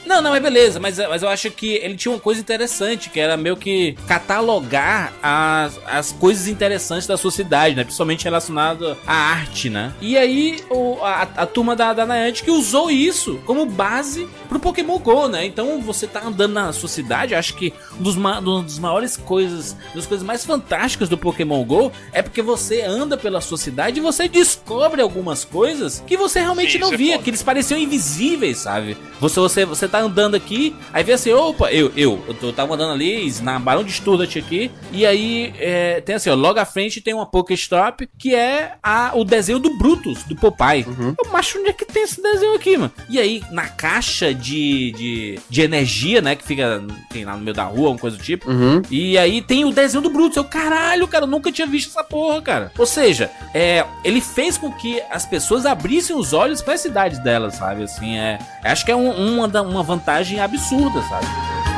[0.06, 3.20] Não, não, é beleza, mas, mas eu acho que ele tinha uma coisa interessante, que
[3.20, 7.84] era meio que catalogar as, as coisas interessantes da sociedade, né?
[7.84, 9.92] Principalmente relacionado à arte, né?
[10.00, 14.98] E aí o, a, a turma da, da Niantic usou isso como base pro Pokémon
[14.98, 15.44] GO, né?
[15.44, 20.06] Então você tá andando na sua cidade, acho que dos, uma dos maiores coisas, das
[20.06, 24.28] coisas mais fantásticas do Pokémon GO é porque você anda pela sua cidade e você
[24.28, 28.58] descobre algumas coisas que você realmente Sim, não é via, é que eles pareciam invisíveis,
[28.58, 28.96] sabe?
[29.20, 32.74] Você, você, você tá andando aqui, aí vê assim, opa, eu, eu, eu, eu tava
[32.74, 36.64] andando ali na Barão de Studat aqui, e aí é, tem assim, ó, logo à
[36.64, 40.83] frente tem uma Pokéstop que é a, o desenho do Brutus, do Popeye.
[40.86, 41.14] Uhum.
[41.24, 42.92] Eu acho onde é que tem esse desenho aqui, mano.
[43.08, 46.34] E aí, na caixa de, de, de energia, né?
[46.34, 48.50] Que fica tem lá no meio da rua, uma coisa do tipo.
[48.50, 48.82] Uhum.
[48.90, 50.36] E aí tem o desenho do Brutus.
[50.36, 52.72] Eu, caralho, cara, eu nunca tinha visto essa porra, cara.
[52.78, 57.18] Ou seja, é, ele fez com que as pessoas abrissem os olhos para as cidades
[57.18, 57.84] delas, sabe?
[57.84, 58.38] Assim, é.
[58.62, 61.73] Acho que é um, uma, uma vantagem absurda, sabe?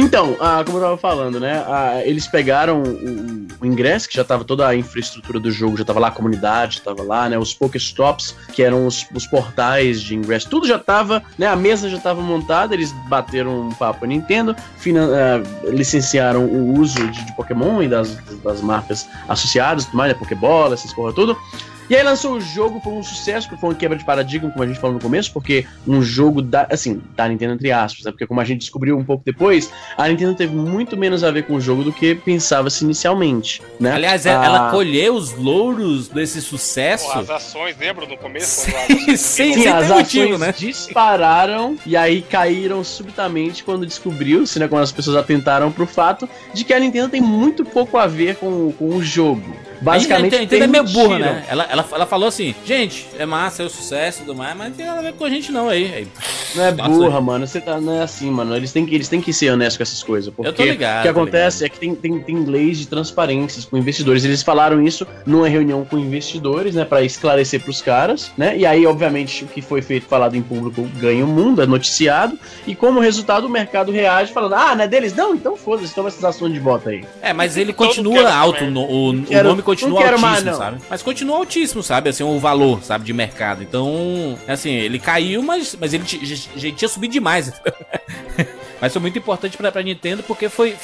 [0.00, 1.62] Então, ah, como eu tava falando, né?
[1.66, 5.84] Ah, eles pegaram o, o, ingresso, que já tava toda a infraestrutura do jogo, já
[5.84, 7.38] tava lá a comunidade, tava lá, né?
[7.38, 11.46] Os Pokéstops, que eram os, os portais de ingresso, tudo já tava, né?
[11.46, 16.80] A mesa já tava montada, eles bateram um papo a Nintendo, finan, uh, licenciaram o
[16.80, 20.18] uso de, de Pokémon e das, das marcas associadas, tudo mais, né?
[20.18, 21.36] Pokébola, essas porra tudo.
[21.90, 24.66] E aí lançou o jogo, foi um sucesso, foi uma quebra de paradigma, como a
[24.68, 28.12] gente falou no começo, porque um jogo da, assim, da Nintendo entre aspas, né?
[28.12, 31.46] Porque como a gente descobriu um pouco depois, a Nintendo teve muito menos a ver
[31.46, 33.90] com o jogo do que pensava-se inicialmente, né?
[33.90, 34.44] Aliás, é, a...
[34.44, 37.10] ela colheu os louros desse sucesso.
[37.10, 38.70] as ações, lembra no começo?
[38.70, 40.54] Sim, sim, sim as motivo, ações né?
[40.56, 44.68] dispararam e aí caíram subitamente quando descobriu-se, né?
[44.68, 48.36] Quando as pessoas atentaram pro fato de que a Nintendo tem muito pouco a ver
[48.36, 49.69] com, com o jogo.
[49.80, 51.44] Basicamente, a Nintendo é meio burra, né?
[51.48, 54.68] Ela, ela, ela falou assim, gente, é massa, é o sucesso e tudo mais, mas
[54.68, 55.92] não tem nada a ver com a gente não aí.
[55.94, 56.08] aí
[56.54, 57.24] não é burra, aí.
[57.24, 57.46] mano.
[57.46, 58.54] Você tá, não é assim, mano.
[58.54, 60.32] Eles têm que, eles têm que ser honestos com essas coisas.
[60.32, 61.00] Porque Eu tô ligado.
[61.00, 61.66] O que acontece ligado.
[61.66, 64.24] é que tem, tem, tem leis de transparências com investidores.
[64.24, 66.84] Eles falaram isso numa reunião com investidores, né?
[66.84, 68.56] Pra esclarecer pros caras, né?
[68.56, 72.38] E aí, obviamente, o que foi feito falado em público ganha o mundo, é noticiado.
[72.66, 75.14] E como resultado, o mercado reage falando, ah, não é deles?
[75.14, 77.04] Não, então foda-se, toma essas ações de volta aí.
[77.22, 80.78] É, mas ele continua alto, no, o, o nome continua altíssimo, mais, sabe?
[80.88, 82.10] Mas continua altíssimo, sabe?
[82.10, 83.62] Assim, o valor, sabe, de mercado.
[83.62, 87.52] Então, assim, ele caiu, mas, mas ele já tinha subido demais.
[88.80, 90.76] mas foi muito importante pra, pra Nintendo porque foi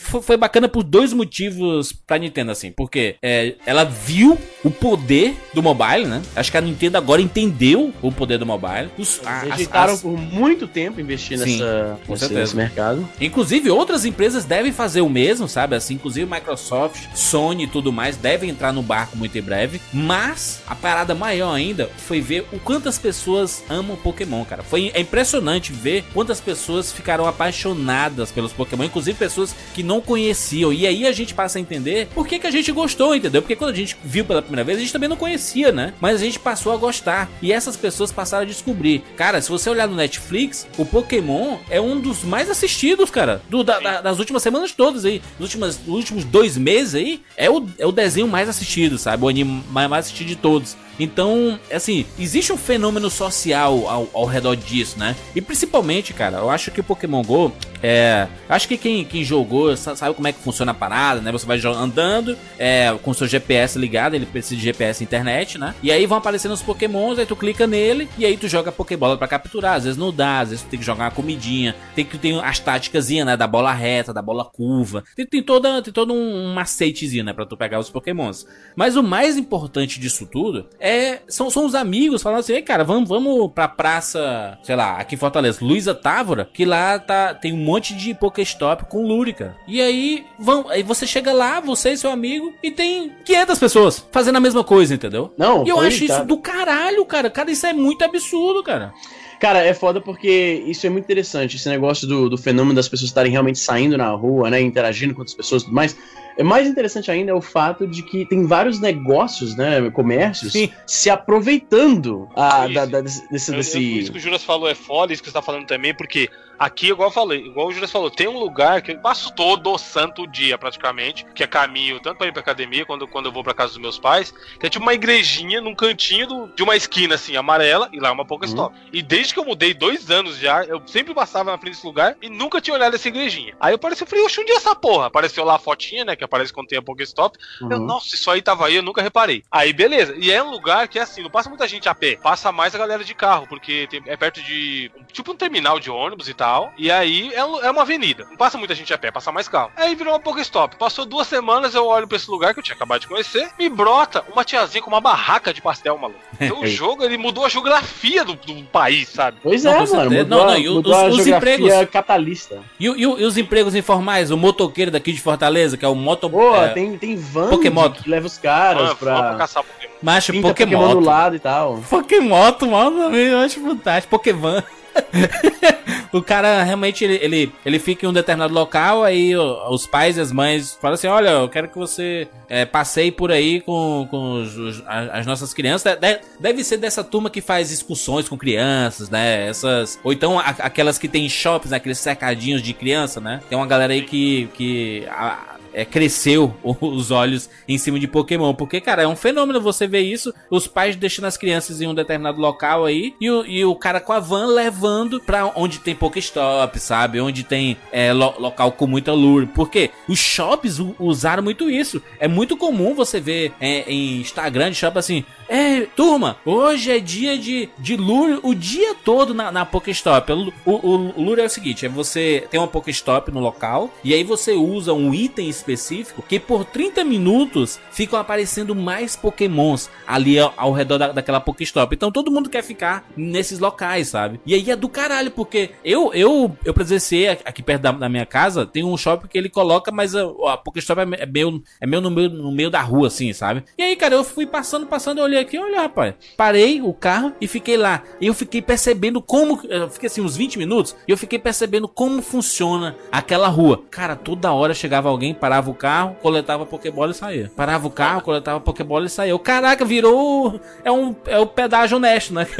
[0.00, 2.72] foi, bacana por dois motivos pra Nintendo, assim.
[2.72, 6.22] Porque é, ela viu o poder do mobile, né?
[6.34, 8.88] Acho que a Nintendo agora entendeu o poder do mobile.
[8.98, 12.40] Os, a, Eles as- por muito tempo investir Sim, nessa, com nesse, certeza.
[12.40, 13.08] nesse mercado.
[13.20, 15.76] Inclusive, outras empresas devem fazer o mesmo, sabe?
[15.76, 19.80] Assim, inclusive Microsoft, Sony e tudo mais devem entrar no barco muito em breve.
[19.92, 24.62] Mas a parada maior ainda foi ver o quantas pessoas amam Pokémon, cara.
[24.62, 30.72] Foi é impressionante ver quantas pessoas ficaram apaixonadas pelos Pokémon, inclusive pessoas que não conheciam.
[30.72, 33.42] E aí a gente passa a entender por que, que a gente gostou, entendeu?
[33.42, 35.92] Porque quando a gente viu pela primeira vez, a gente também não conhecia, né?
[36.00, 37.28] Mas a gente passou a gostar.
[37.42, 39.02] E essas pessoas passaram a descobrir.
[39.16, 43.42] Cara, se você olhar no Netflix, o Pokémon é um dos mais assistidos, cara.
[43.50, 45.20] do- da- da- das últimas semanas todas aí.
[45.38, 49.24] Nos últimos, nos últimos dois meses aí, é o, é o desenho mais assistido, sabe?
[49.24, 50.76] O anime mais, mais assistido de todos.
[50.98, 55.16] Então, assim, existe um fenômeno social ao, ao redor disso, né?
[55.34, 58.26] E principalmente, cara, eu acho que o Pokémon GO é.
[58.48, 61.32] Acho que quem, quem jogou sa- sabe como é que funciona a parada, né?
[61.32, 65.74] Você vai andando é, com seu GPS ligado, ele precisa de GPS internet, né?
[65.82, 69.16] E aí vão aparecendo os Pokémons, aí tu clica nele e aí tu joga Pokébola
[69.16, 69.76] pra capturar.
[69.76, 72.38] Às vezes não dá, às vezes tu tem que jogar uma comidinha, tem que ter
[72.44, 73.36] as táticas, né?
[73.36, 75.02] Da bola reta, da bola curva.
[75.16, 77.32] Tem, tem, toda, tem todo um macetezinho, né?
[77.32, 78.46] Pra tu pegar os Pokémons.
[78.76, 80.89] Mas o mais importante disso tudo é
[81.28, 85.18] são, são os amigos falando assim, cara, vamos, vamos pra praça, sei lá, aqui em
[85.18, 89.56] Fortaleza, Luísa Távora, que lá tá, tem um monte de Pokéstop com Lúrica.
[89.66, 94.06] E aí, vão, aí você chega lá, você e seu amigo, e tem 500 pessoas
[94.10, 95.32] fazendo a mesma coisa, entendeu?
[95.36, 96.14] Não, E eu acho tá.
[96.14, 97.30] isso do caralho, cara.
[97.30, 98.92] Cara, isso é muito absurdo, cara.
[99.40, 101.56] Cara, é foda porque isso é muito interessante.
[101.56, 104.60] Esse negócio do, do fenômeno das pessoas estarem realmente saindo na rua, né?
[104.60, 105.96] Interagindo com outras pessoas e tudo mais.
[106.36, 109.90] É mais interessante ainda é o fato de que tem vários negócios, né?
[109.90, 110.70] Comércios Sim.
[110.86, 112.74] se aproveitando a, Isso.
[112.74, 115.22] da, da- desse, desse, Eu- eu- desse- isso que o Juras falou é foda, isso
[115.22, 116.28] que você tá falando também, porque
[116.60, 119.76] aqui, igual eu falei, igual o Juras falou, tem um lugar que eu passo todo
[119.78, 123.42] santo dia, praticamente, que é caminho tanto pra ir pra academia, quando, quando eu vou
[123.42, 126.76] pra casa dos meus pais, que é tipo uma igrejinha num cantinho do- de uma
[126.76, 128.76] esquina, assim, amarela, e lá é uma Pokéstop.
[128.92, 132.14] E desde que eu mudei dois anos já, eu sempre passava na frente desse lugar
[132.20, 133.56] e nunca tinha olhado essa igrejinha.
[133.58, 135.06] Aí eu pareci, eu falei, oxe, onde é essa porra?
[135.06, 137.86] Apareceu lá a fotinha, né, que aparece quando tem a Pokéstop, eu, Uhum.
[137.86, 139.42] nossa, isso aí tava aí, eu nunca reparei.
[139.50, 140.14] Aí, beleza.
[140.18, 142.74] E é um lugar que é assim, não passa muita gente a pé, passa mais
[142.74, 144.90] a galera de carro, porque tem- é perto de.
[145.12, 146.49] tipo um terminal de ônibus e tal.
[146.76, 148.26] E aí é, é uma avenida.
[148.30, 149.70] Não passa muita gente a pé, passa mais carro.
[149.76, 150.76] Aí virou uma Pokéstop.
[150.76, 153.68] Passou duas semanas, eu olho pra esse lugar que eu tinha acabado de conhecer, me
[153.68, 156.20] brota uma tiazinha com uma barraca de pastel, maluco.
[156.40, 159.38] Então o jogo, ele mudou a geografia do, do país, sabe?
[159.42, 160.10] Pois Não, é, mano.
[160.10, 161.70] Mudou, Não, não, e o- mudou os- a os empregos?
[161.90, 162.60] catalista.
[162.78, 164.30] E, e e os empregos informais?
[164.30, 166.30] O motoqueiro daqui de Fortaleza, que é o moto.
[166.30, 168.02] Pô, é, tem, tem van Pokémoto.
[168.02, 169.34] que leva os caras Ah, pra pra.
[169.36, 169.90] caçar Pokémon.
[170.02, 171.04] Macho, Pinta Pokémon do Pokémon.
[171.10, 171.78] lado e tal.
[171.90, 174.10] Pokémoto, mano, eu acho fantástico.
[174.16, 174.62] Pokémon.
[176.12, 180.20] o cara realmente ele, ele, ele fica em um determinado local, aí os pais e
[180.20, 184.40] as mães falam assim: Olha, eu quero que você é, passeie por aí com, com
[184.42, 185.96] os- os- as nossas crianças.
[185.98, 189.46] De- deve ser dessa turma que faz excursões com crianças, né?
[189.48, 189.98] Essas.
[190.02, 191.76] Ou então aquelas que tem shoppings, né?
[191.76, 193.40] aqueles cercadinhos de criança, né?
[193.48, 194.48] Tem uma galera aí que.
[194.54, 198.54] que a- é, cresceu os olhos em cima de Pokémon.
[198.54, 200.32] Porque, cara, é um fenômeno você ver isso.
[200.50, 203.14] Os pais deixando as crianças em um determinado local aí.
[203.20, 207.20] E o, e o cara com a van levando pra onde tem Pokéstop, sabe?
[207.20, 209.46] Onde tem é, lo- local com muita lure.
[209.46, 212.02] Porque os shops usaram muito isso.
[212.18, 215.24] É muito comum você ver é, em Instagram de shop assim.
[215.48, 220.30] É, turma, hoje é dia de, de lure o dia todo na, na Pokéstop.
[220.32, 224.14] O, o, o lure é o seguinte: é você tem uma Pokéstop no local e
[224.14, 230.38] aí você usa um item específico que por 30 minutos ficam aparecendo mais Pokémons ali
[230.38, 231.94] ao, ao redor da, daquela Pokéstop.
[231.94, 234.40] Então todo mundo quer ficar nesses locais, sabe?
[234.44, 238.26] E aí é do caralho, porque eu eu, eu presenciei aqui perto da, da minha
[238.26, 241.86] casa, tem um shopping que ele coloca, mas a, a Pokéstop é, é meio, é
[241.86, 243.64] meio no, meio no meio da rua, assim, sabe?
[243.76, 247.32] E aí, cara, eu fui passando, passando, eu olhei aqui, olha, rapaz, parei o carro
[247.40, 248.02] e fiquei lá.
[248.20, 251.88] E eu fiquei percebendo como, eu fiquei assim uns 20 minutos, e eu fiquei percebendo
[251.88, 253.82] como funciona aquela rua.
[253.90, 257.50] Cara, toda hora chegava alguém, parava o carro, coletava Pokébola e saía.
[257.56, 259.34] Parava o carro, coletava Pokébola e saía.
[259.34, 260.60] O caraca, virou.
[260.84, 262.46] É um é o pedágio honesto, né?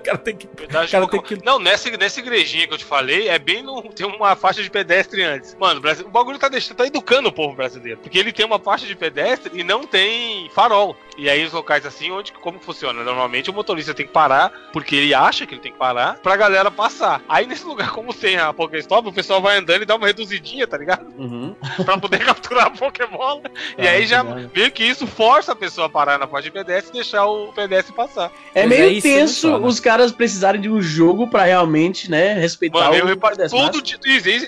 [0.00, 0.48] o cara tem que.
[0.56, 3.82] Verdade, Cara, tem que- Não, nessa, nessa igrejinha que eu te falei, é bem no.
[3.84, 5.56] Tem uma faixa de pedestre antes.
[5.60, 8.00] Mano, o, Brasil, o bagulho tá, deixando, tá educando o povo brasileiro.
[8.00, 10.96] Porque ele tem uma faixa de pedestre e não tem farol.
[11.16, 13.04] E aí os locais assim, onde como funciona?
[13.04, 16.34] Normalmente o motorista tem que parar, porque ele acha que ele tem que parar, pra
[16.36, 17.22] galera passar.
[17.28, 20.66] Aí nesse lugar, como tem a Pokéstop, o pessoal vai andando e dá uma reduzidinha,
[20.66, 21.06] tá ligado?
[21.16, 21.54] Uhum.
[21.84, 23.40] Pra poder capturar Pokémon.
[23.78, 26.88] e aí já meio que isso força a pessoa a parar na parte de PDS
[26.88, 28.32] e deixar o PDS passar.
[28.54, 32.78] É meio é, é tenso os caras precisarem de um jogo pra realmente, né, respeitar
[32.78, 33.98] Mano, eu o reparo PDS, todo dia.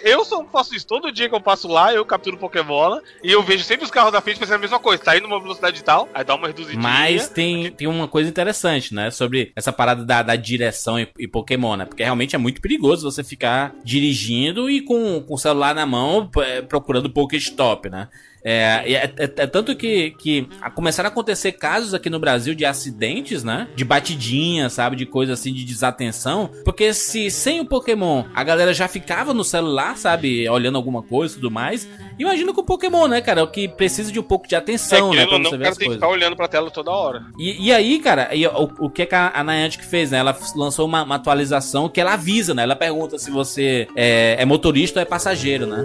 [0.03, 3.43] Eu só faço isso todo dia que eu passo lá, eu capturo Pokébola e eu
[3.43, 5.03] vejo sempre os carros da frente fazendo a mesma coisa.
[5.03, 6.83] Tá indo numa velocidade tal, aí dá uma reduzidinha.
[6.83, 9.11] Mas tem, tem uma coisa interessante, né?
[9.11, 11.85] Sobre essa parada da, da direção e, e Pokémon, né?
[11.85, 16.31] Porque realmente é muito perigoso você ficar dirigindo e com, com o celular na mão
[16.39, 18.09] é, procurando Pokéstop, né?
[18.49, 22.65] É, é, é- é tanto que, que começaram a acontecer casos aqui no Brasil de
[22.65, 23.67] acidentes, né?
[23.75, 24.95] De batidinha, sabe?
[24.95, 26.49] De coisa assim, de desatenção.
[26.65, 30.49] Porque se sem o Pokémon a galera já ficava no celular, sabe?
[30.49, 31.89] Olhando alguma coisa e tudo mais.
[32.21, 33.43] Imagina com o Pokémon, né, cara?
[33.43, 35.17] O que precisa de um pouco de É, atenção, né?
[35.27, 36.03] querendo Pra não, você o ver cara as tem que coisas.
[36.05, 37.25] ficar olhando pra tela toda hora.
[37.37, 40.19] E, e aí, cara, e o, o que, que a, a Niantic fez, né?
[40.19, 42.63] Ela lançou uma, uma atualização que ela avisa, né?
[42.63, 45.85] Ela pergunta se você é, é motorista ou é passageiro, né?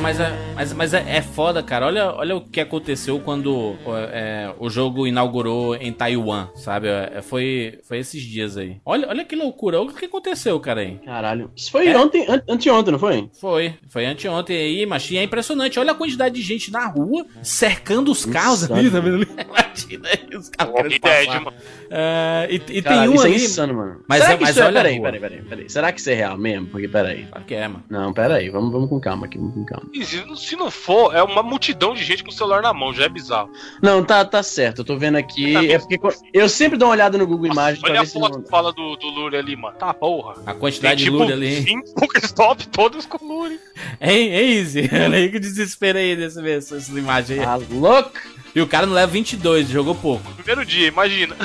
[0.00, 1.86] Mas, é, mas, mas é, é foda, cara.
[1.86, 3.76] Olha, olha o que aconteceu quando
[4.12, 6.86] é, o jogo inaugurou em Taiwan, sabe?
[6.88, 8.76] É, foi, foi esses dias aí.
[8.84, 9.80] Olha, olha que loucura.
[9.80, 10.98] Olha o que aconteceu, cara, aí.
[11.04, 11.50] Caralho.
[11.56, 11.96] Isso foi É.
[11.96, 13.30] ontem, an anteontem, não foi?
[13.40, 15.78] Foi, foi anteontem aí, mas e é impressionante.
[15.78, 18.80] Olha a quantidade de gente na rua cercando os carros Insano.
[18.80, 19.28] ali, tá vendo ali?
[19.48, 21.40] Imagina aí os carros querendo que ideia, passar.
[21.40, 21.56] mano.
[21.90, 23.32] É, e, e tem Caralho, um isso ali.
[23.32, 24.04] é insano, mano.
[24.06, 24.64] Mas Será é- que mas isso é...
[24.66, 25.70] olha Peraí, peraí, peraí, peraí.
[25.70, 26.66] Será que isso é real mesmo?
[26.66, 27.24] Porque, peraí.
[27.26, 27.84] Claro que é, mano.
[27.88, 28.48] Não, peraí.
[28.50, 29.88] Vamos, vamos com calma aqui, vamos com calma.
[29.92, 32.92] E se, se não for, é uma multidão de gente com o celular na mão,
[32.92, 33.52] já é bizarro.
[33.80, 34.80] Não, tá, tá certo.
[34.80, 35.52] Eu tô vendo aqui.
[35.52, 35.64] Tá.
[35.64, 36.00] É porque
[36.32, 38.42] eu sempre dou uma olhada no Google Imagens pra Olha a foto não...
[38.42, 39.76] que fala do, do Lure ali, mano.
[39.78, 40.34] Tá porra.
[40.44, 41.62] A quantidade Tem de tipo lure ali.
[41.62, 43.60] cinco Pokéstop todos com Lure.
[44.00, 44.90] Hein, hein, Easy?
[44.92, 47.44] Olha aí que desespero aí desse, dessas imagens aí.
[47.44, 48.18] Ah, louco!
[48.52, 50.32] E o cara não leva 22, jogou pouco.
[50.32, 51.36] Primeiro dia, imagina.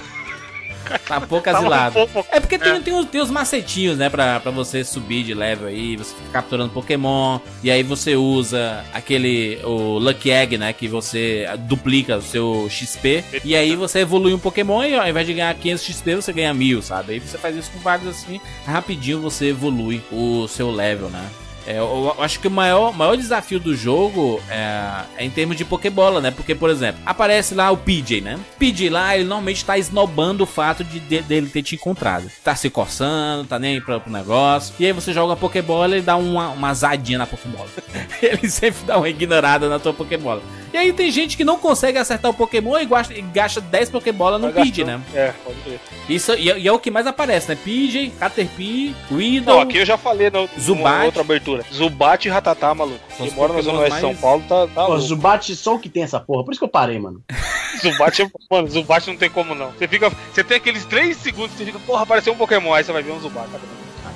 [1.07, 1.99] Tá pouco asilado.
[1.99, 2.79] um pouco- É porque tem, É.
[2.79, 4.09] tem, os, tem os macetinhos, né?
[4.09, 7.39] Pra, pra você subir de level aí, você fica capturando Pokémon.
[7.63, 9.59] E aí você usa aquele.
[9.63, 10.73] O Lucky Egg, né?
[10.73, 13.23] Que você duplica o seu XP.
[13.43, 16.53] E aí você evolui um Pokémon e ao invés de ganhar 500 XP, você ganha
[16.53, 17.13] 1000, sabe?
[17.13, 18.39] Aí você faz isso com vários assim.
[18.65, 21.23] Rapidinho você evolui o seu level, né?
[21.67, 25.65] É, eu, acho que o maior, maior desafio do jogo é, é em termos de
[25.65, 26.29] Pokébola, né?
[26.31, 28.39] Porque, por exemplo, aparece lá o PJ, né?
[28.59, 32.29] PJ lá, ele normalmente tá esnobando o fato de, de- dele ter te encontrado.
[32.43, 34.75] Tá se coçando, tá nem aí pra, pro negócio.
[34.79, 37.67] E aí você joga a Pokébola e dá uma, uma azadinha na Pokébola.
[38.21, 40.41] ele sempre dá uma ignorada na tua Pokébola.
[40.75, 43.91] E aí tem gente que não consegue acertar o Pokémon e gasta, e gasta 10
[43.91, 44.85] Pokébola no gastando.
[44.87, 45.01] né?
[45.13, 45.79] É, pode crer.
[46.09, 47.55] Isso, e, é- e é o que mais aparece, né?
[47.63, 49.59] PJ, Caterpie, Não, Weedle...
[49.61, 50.67] aqui eu já falei na Zubat.
[50.83, 51.63] numa outra abertura.
[51.73, 52.99] Zubat e Ratatá, maluco.
[53.15, 54.99] Quem mora na Zona Oeste de São Paulo tá, tá Pô, louco.
[54.99, 56.43] Zubat só o que tem essa porra.
[56.43, 57.23] Por isso que eu parei, mano.
[57.81, 59.71] Zubat, é- mano, Zubat não tem como não.
[59.71, 62.83] Você fica, você tem aqueles 3 segundos que você fica, porra, apareceu um Pokémon, aí
[62.83, 63.47] você vai ver um Zubat.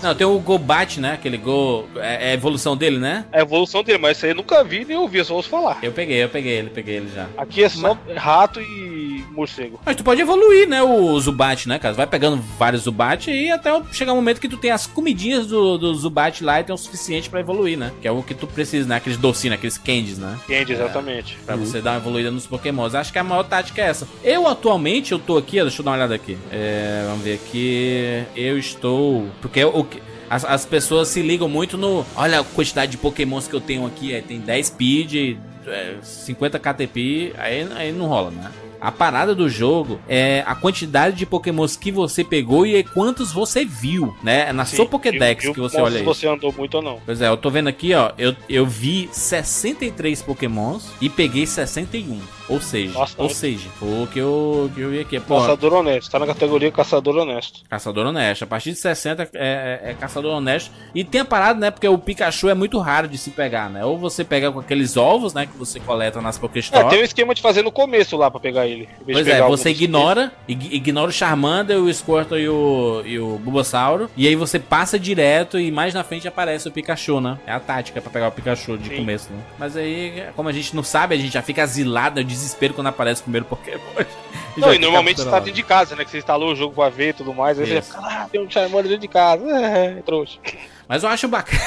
[0.01, 1.13] Não, tem o Gobat, né?
[1.13, 1.87] Aquele Go...
[1.97, 3.25] É, é a evolução dele, né?
[3.31, 5.79] É a evolução dele, mas isso aí eu nunca vi nem ouvi, só ouço falar.
[5.81, 7.27] Eu peguei, eu peguei ele, peguei ele já.
[7.37, 9.79] Aqui é só rato e morcego.
[9.85, 11.93] Mas tu pode evoluir, né, o Zubat, né, cara?
[11.93, 15.77] Vai pegando vários Zubat e até chegar um momento que tu tem as comidinhas do,
[15.77, 17.91] do Zubat lá e tem o suficiente pra evoluir, né?
[18.01, 18.95] Que é o que tu precisa, né?
[18.95, 20.37] Aqueles docinhos, aqueles candies, né?
[20.45, 21.37] Entende, exatamente.
[21.45, 22.95] Pra você dar uma evoluída nos pokémons.
[22.95, 24.07] Acho que a maior tática é essa.
[24.23, 26.37] Eu, atualmente, eu tô aqui, ó, deixa eu dar uma olhada aqui.
[26.51, 28.23] É, vamos ver aqui.
[28.35, 29.27] Eu estou...
[29.41, 29.88] Porque o.
[30.29, 32.05] As, as pessoas se ligam muito no...
[32.15, 34.13] Olha a quantidade de pokémons que eu tenho aqui.
[34.13, 35.37] Aí tem 10 Speed,
[35.67, 37.33] é, 50 KTP.
[37.37, 38.51] Aí, aí não rola, né?
[38.81, 43.65] A parada do jogo é a quantidade de pokémons que você pegou e quantos você
[43.65, 44.47] viu, né?
[44.49, 46.05] É na Sim, sua Pokédex que você olha se isso.
[46.05, 46.99] você andou muito ou não.
[47.05, 48.13] Pois é, eu tô vendo aqui, ó.
[48.17, 52.21] Eu, eu vi 63 pokémons e peguei 61.
[52.49, 55.19] Ou seja, ou seja, o que eu, que eu vi aqui.
[55.19, 57.61] Pô, Caçador honesto, tá na categoria caçador honesto.
[57.69, 58.43] caçador honesto.
[58.43, 60.71] A partir de 60 é, é- é caçador honesto.
[60.95, 61.69] E tem a parada, né?
[61.71, 63.85] Porque o Pikachu é muito raro de se pegar, né?
[63.85, 65.45] Ou você pega com aqueles ovos, né?
[65.45, 66.89] Que você coleta nas É, Pokéstop.
[66.89, 68.87] tem um esquema de fazer no começo lá pra pegar ele.
[69.05, 73.37] de Pois é, você ignora, ig- ignora o Charmander, o Squirtle e o, e o
[73.37, 74.09] Bulbasauro.
[74.17, 77.37] E aí você passa direto e mais na frente aparece o Pikachu, né?
[77.45, 78.95] É a tática pra pegar o Pikachu de Sim.
[78.97, 79.39] começo, né?
[79.59, 82.73] Mas aí, como a gente não sabe, a gente já fica asilado, é o desespero
[82.73, 83.79] quando aparece o primeiro Pokémon.
[84.57, 86.03] Não, e normalmente você tá dentro de casa, né?
[86.03, 87.59] Que você instalou o jogo pra ver e tudo mais.
[87.59, 87.93] Aí você Isso.
[87.93, 89.47] fica, ah, tem um Charmander dentro de casa.
[89.47, 90.39] É, é, trouxa.
[90.87, 91.61] Mas eu acho bacana.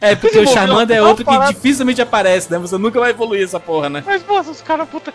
[0.00, 2.58] É, porque o Charmander é outro que dificilmente aparece, né?
[2.58, 4.02] Você nunca vai evoluir essa porra, né?
[4.06, 5.12] Mas, nossa, os caras, puta.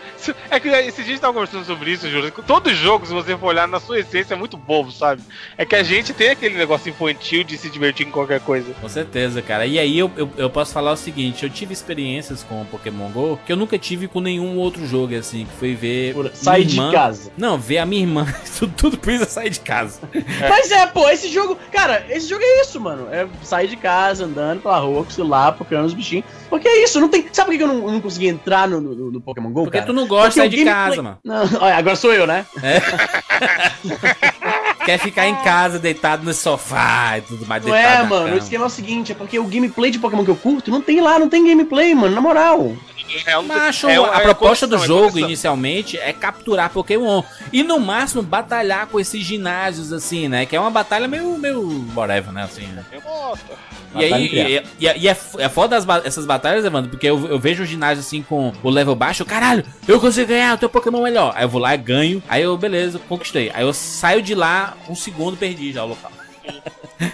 [0.50, 2.32] É que esse dia tava conversando sobre isso, Júlio.
[2.46, 5.22] Todo jogo, se você for olhar na sua essência, é muito bobo, sabe?
[5.56, 8.72] É que a gente tem aquele negócio infantil de se divertir com qualquer coisa.
[8.80, 9.66] Com certeza, cara.
[9.66, 13.08] E aí eu, eu, eu posso falar o seguinte: eu tive experiências com o Pokémon
[13.10, 16.14] GO que eu nunca tive com nenhum outro jogo, assim, que foi ver.
[16.14, 17.30] Por- Sair de casa.
[17.36, 18.26] Não, ver a minha irmã.
[18.58, 20.00] Tudo, tudo precisa sair de casa.
[20.48, 21.56] Mas é, pô, esse jogo.
[21.72, 23.08] Cara, esse jogo é isso, mano.
[23.10, 26.24] É sair de casa, andando pela rua celular, procurando os bichinhos.
[26.48, 27.26] Porque é isso, não tem.
[27.32, 29.64] Sabe por que eu não, não consegui entrar no, no, no Pokémon GO?
[29.64, 29.86] Porque cara?
[29.86, 31.18] tu não gosta de sair de casa, mano.
[31.24, 32.46] Não, olha, agora sou eu, né?
[34.84, 37.64] Quer ficar em casa, deitado no sofá e tudo mais.
[37.64, 38.24] Não deitado é, mano.
[38.26, 38.34] cama.
[38.36, 40.80] O esquema é o seguinte: é porque o gameplay de Pokémon que eu curto não
[40.80, 42.72] tem lá, não tem gameplay, mano, na moral.
[43.26, 45.28] É um- Macho, é a é proposta do é jogo condição.
[45.28, 47.22] inicialmente é capturar Pokémon.
[47.52, 50.46] E no máximo batalhar com esses ginásios, assim, né?
[50.46, 52.44] Que é uma batalha meio, meio whatever, né?
[52.44, 52.82] Assim, né?
[52.90, 53.44] Eu gosto.
[53.94, 54.56] E aí, e,
[54.86, 58.00] e- e é, é foda as essas batalhas, Evandro, porque eu, eu vejo o ginásio
[58.00, 61.34] assim com o level baixo, caralho, eu consigo ganhar, o teu Pokémon melhor.
[61.36, 63.50] Aí eu vou lá e ganho, aí eu, beleza, conquistei.
[63.52, 66.12] Aí eu saio de lá, um segundo perdi já o local.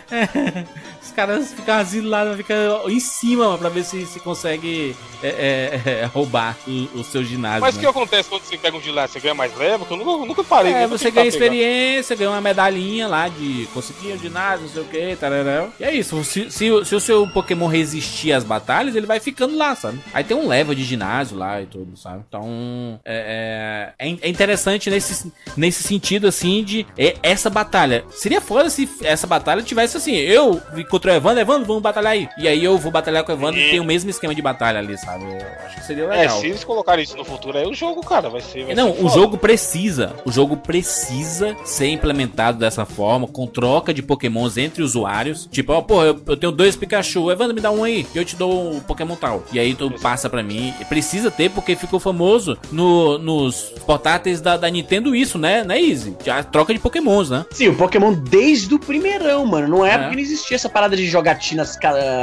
[1.19, 6.05] Caras ficam lá, ficam em cima mano, pra ver se, se consegue é, é, é,
[6.15, 7.61] roubar o, o seu ginásio.
[7.61, 7.83] Mas o né?
[7.83, 9.15] que acontece quando você pega um Gillette?
[9.15, 9.51] Você ganha mais?
[9.51, 10.73] Porque eu nunca, nunca parei.
[10.73, 14.85] É, você ganha experiência, ganha uma medalhinha lá de conseguir o ginásio, não sei o
[14.85, 15.73] que, tararão.
[15.81, 19.19] E é isso, se, se, o- se o seu Pokémon resistir às batalhas, ele vai
[19.19, 19.99] ficando lá, sabe?
[20.15, 22.23] Aí tem um level de ginásio lá e tudo, sabe?
[22.29, 28.05] Então, é, é, é interessante nesse, nesse sentido, assim, de é, essa batalha.
[28.11, 32.29] Seria foda se essa batalha tivesse assim, eu encontrei o Evandro, Evandro, vamos batalhar aí.
[32.39, 34.79] E aí eu vou batalhar com o Evandro e tem o mesmo esquema de batalha
[34.79, 35.25] ali, sabe?
[35.25, 36.41] Eu acho que seria É, legal.
[36.41, 38.65] se eles colocarem isso no futuro, aí o jogo, cara, vai ser.
[38.67, 39.15] Vai Não, ser o foda.
[39.15, 40.15] jogo precisa.
[40.25, 45.49] O jogo precisa ser implementado dessa forma, com troca de pokémons entre usuários.
[45.51, 48.25] Tipo, ó, pô, eu, eu tenho dois Pikachu, Evandro, me dá um aí, que eu
[48.25, 49.43] te dou um Pokémon tal.
[49.53, 50.73] E aí tu passa pra mim.
[50.89, 55.63] Precisa ter, porque ficou famoso no- nos portáteis da, da Nintendo isso, né?
[55.65, 56.17] Né, Easy?
[56.25, 57.45] Já troca de pokémons, né?
[57.51, 59.69] Sim, o Pokémon desde o primeirão, mano.
[59.69, 59.99] Não é, É.
[59.99, 61.65] porque não existia essa parada de jogatina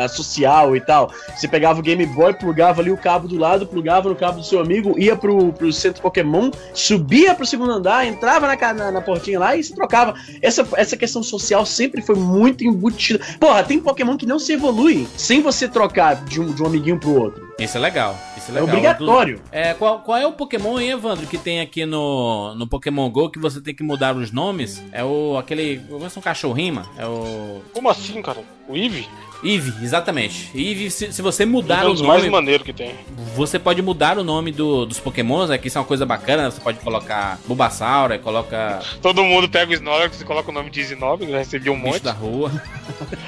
[0.07, 1.11] social e tal.
[1.35, 4.45] Você pegava o Game Boy, plugava ali o cabo do lado, plugava no cabo do
[4.45, 9.01] seu amigo, ia pro, pro centro Pokémon, subia pro segundo andar, entrava na, na, na
[9.01, 10.13] portinha lá e se trocava.
[10.41, 13.19] Essa, essa questão social sempre foi muito embutida.
[13.39, 16.99] Porra, tem Pokémon que não se evolui sem você trocar de um, de um amiguinho
[16.99, 17.45] pro outro.
[17.57, 18.17] Isso é legal.
[18.35, 18.67] Isso é É legal.
[18.67, 19.41] obrigatório.
[19.51, 23.29] É, qual, qual é o Pokémon, hein, Evandro, que tem aqui no, no Pokémon GO
[23.29, 24.83] que você tem que mudar os nomes?
[24.91, 25.81] É o aquele.
[25.89, 26.89] Eu gosto de um cachorrinho, mano.
[26.97, 27.61] É o.
[27.73, 28.39] Como assim, cara?
[28.67, 29.07] O Eevee?
[29.43, 30.49] Eve, exatamente.
[30.55, 32.95] Eve, se, se você É mudar um o dos mais nome, maneiros que tem.
[33.35, 35.57] você pode mudar o nome do- dos Pokémons, né?
[35.57, 36.49] Que isso é uma coisa bacana, né?
[36.51, 40.71] Você pode colocar Bulbasaur, aí coloca Todo mundo pega o Snorlax e coloca o nome
[40.71, 42.01] de Snorlax, já recebi um bicho monte.
[42.01, 42.51] da rua.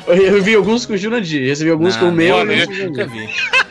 [0.08, 2.42] Eu, eu vi alguns com o Jurandir, recebi alguns Não, com o meu.
[2.42, 2.64] e né?
[2.64, 2.74] o Nunca
[3.08, 3.08] Jurandir.
[3.28, 3.67] vi.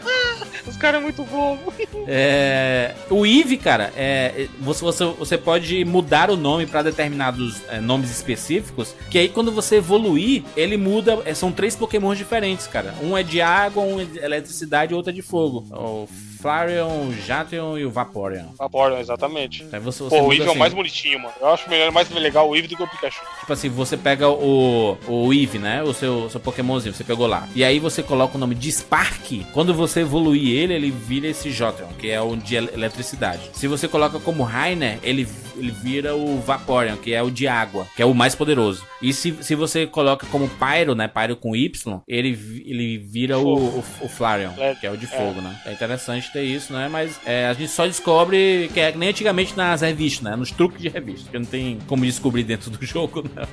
[0.76, 1.72] Os caras é muito bobo.
[2.06, 7.80] É, o Eve, cara, é, você, você, você pode mudar o nome para determinados é,
[7.80, 8.94] nomes específicos.
[9.10, 11.18] Que aí quando você evoluir, ele muda.
[11.24, 12.94] é, são três Pokémons diferentes, cara.
[13.02, 15.64] Um é de água, um é de eletricidade e outro é de fogo.
[15.70, 16.06] O
[16.40, 18.46] Flareon, o Jatreon e o Vaporeon.
[18.58, 19.64] Vaporeon, exatamente.
[19.72, 21.34] Aí você, você Pô, o Eevee é o assim, mais bonitinho, mano.
[21.40, 23.20] Eu acho melhor, mais legal o Eevee do que o Pikachu.
[23.40, 25.82] Tipo assim, você pega o, o Eevee, né?
[25.82, 27.48] O seu, seu Pokémonzinho, você pegou lá.
[27.54, 29.44] E aí você coloca o nome de Spark.
[29.52, 33.50] Quando você evoluir ele, ele vira esse Jotron, que é o de el- eletricidade.
[33.52, 35.26] Se você coloca como Rainer, ele,
[35.56, 38.84] ele vira o Vaporeon, que é o de água, que é o mais poderoso.
[39.02, 41.08] E se, se você coloca como Pyro, né?
[41.08, 42.28] Pyro com Y, ele,
[42.64, 45.54] ele vira o, o, o Flareon, que é o de fogo, né?
[45.66, 46.88] É interessante ter isso, né?
[46.88, 50.36] Mas é, a gente só descobre que é nem antigamente nas revistas, né?
[50.36, 53.46] Nos truques de revista, que não tem como descobrir dentro do jogo, não.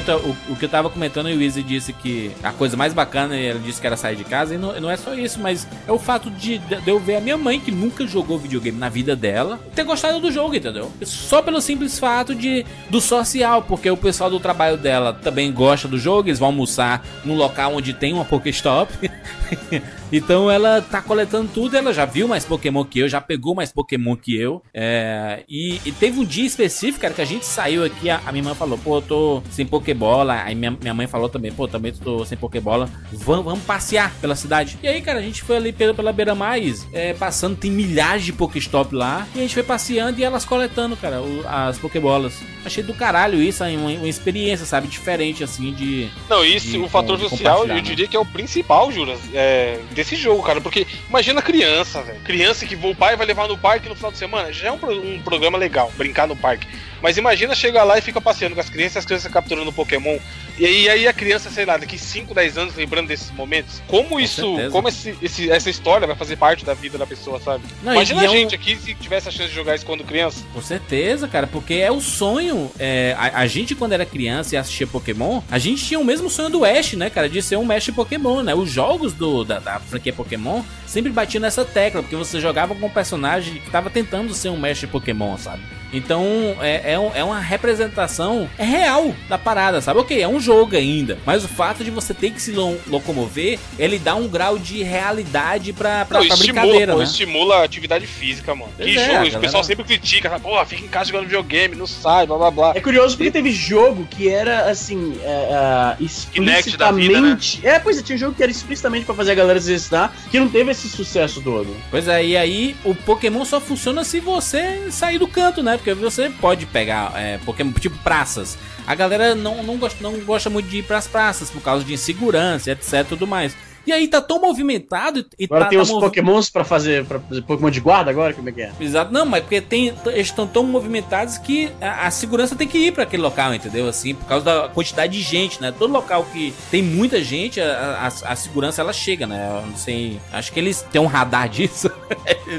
[0.00, 2.76] Que eu, o, o que eu tava comentando e o Izzy disse que a coisa
[2.76, 5.38] mais bacana, ele disse que era sair de casa, e não, não é só isso,
[5.38, 8.78] mas é o fato de, de eu ver a minha mãe, que nunca jogou videogame
[8.78, 10.90] na vida dela, ter gostado do jogo, entendeu?
[11.02, 15.86] Só pelo simples fato de do social, porque o pessoal do trabalho dela também gosta
[15.86, 18.92] do jogo, eles vão almoçar num local onde tem uma Pokéstop.
[20.12, 23.72] Então ela tá coletando tudo, ela já viu mais Pokémon que eu, já pegou mais
[23.72, 24.62] Pokémon que eu.
[24.74, 28.30] É, e, e, teve um dia específico, cara, que a gente saiu aqui, a, a
[28.30, 30.42] minha mãe falou, pô, eu tô sem Pokébola.
[30.42, 32.90] Aí minha, minha mãe falou também, pô, também tô sem Pokébola.
[33.10, 34.78] Vamos, vamos passear pela cidade.
[34.82, 38.24] E aí, cara, a gente foi ali pela, pela beira mais, é, passando, tem milhares
[38.24, 39.26] de Pokéstop lá.
[39.34, 42.34] E a gente foi passeando e elas coletando, cara, o, as Pokébolas.
[42.64, 46.08] Achei do caralho isso, uma, uma experiência, sabe, diferente, assim, de.
[46.28, 47.80] Não, isso, de, o fator de social, eu né?
[47.80, 50.60] diria que é o principal, Juras, é, desse jogo, cara.
[50.60, 52.20] Porque imagina criança, velho.
[52.20, 54.52] Criança que o pai vai levar no parque no final de semana.
[54.52, 56.66] Já é um, um programa legal, brincar no parque.
[57.02, 60.18] Mas imagina chegar lá e fica passeando com as crianças, as crianças capturando Pokémon.
[60.58, 63.82] E aí, aí a criança, sei lá, daqui 5, 10 anos lembrando desses momentos.
[63.88, 64.70] Como com isso, certeza.
[64.70, 67.64] como esse, esse, essa história vai fazer parte da vida da pessoa, sabe?
[67.82, 68.58] Não, imagina a é gente um...
[68.58, 70.44] aqui se tivesse a chance de jogar isso quando criança.
[70.52, 72.70] Com certeza, cara, porque é o sonho.
[72.78, 76.30] É, a, a, gente, quando era criança e assistia Pokémon, a gente tinha o mesmo
[76.30, 77.28] sonho do Ash, né, cara?
[77.28, 78.54] De ser um mestre Pokémon, né?
[78.54, 82.86] Os jogos do, da, da franquia Pokémon sempre batiam nessa tecla, porque você jogava com
[82.86, 85.62] um personagem que tava tentando ser um mestre Pokémon, sabe?
[85.92, 90.00] Então é, é, um, é, uma representação real da parada, sabe?
[90.00, 92.52] Ok, é um jogo ainda, mas o fato de você ter que se
[92.86, 97.04] locomover, ele dá um grau de realidade pra, pra, Não, pra estimula, brincadeira, pô, né?
[97.04, 98.72] Estimula a atividade física, mano.
[98.76, 102.26] que é, jogo, o pessoal sempre critica, pô, fica em casa jogando videogame, não sai,
[102.26, 102.72] blá blá blá.
[102.74, 107.56] É curioso porque teve jogo que era assim, é, uh, explicitamente.
[107.56, 107.76] Vida, né?
[107.76, 110.48] É, pois é, tinha jogo que era explicitamente pra fazer a galera exercitar, que não
[110.48, 111.74] teve esse sucesso todo.
[111.90, 115.76] Pois é, e aí o Pokémon só funciona se você sair do canto, né?
[115.76, 118.58] Porque você pode pegar é, Pokémon, tipo praças.
[118.86, 121.92] A galera não, não, gosta, não gosta muito de ir pras praças por causa de
[121.92, 123.06] insegurança, etc.
[123.08, 123.54] tudo mais.
[123.86, 126.06] E aí tá tão movimentado e agora tá, tem tá os movi...
[126.06, 128.32] pokémons pra fazer, pra fazer Pokémon de guarda agora?
[128.32, 128.72] Como é que é?
[128.80, 132.78] Exato, não, mas porque tem, eles estão tão movimentados que a, a, segurança tem que
[132.78, 133.88] ir para aquele local, entendeu?
[133.88, 135.72] Assim, por causa da quantidade de gente, né?
[135.76, 139.60] Todo local que tem muita gente, a, a, a segurança ela chega, né?
[139.62, 141.90] Eu não sei, acho que eles têm um radar disso.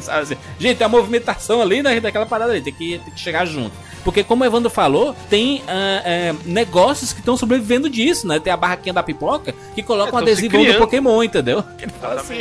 [0.10, 3.46] assim, gente, tem a movimentação ali né, daquela parada ali, tem que, tem que chegar
[3.46, 3.74] junto.
[4.04, 8.40] Porque, como o Evandro falou, tem uh, uh, negócios que estão sobrevivendo disso, né?
[8.40, 11.64] Tem a barraquinha da pipoca que coloca é, um adesivo do Pokémon, entendeu?
[11.78, 12.38] Ele fala assim.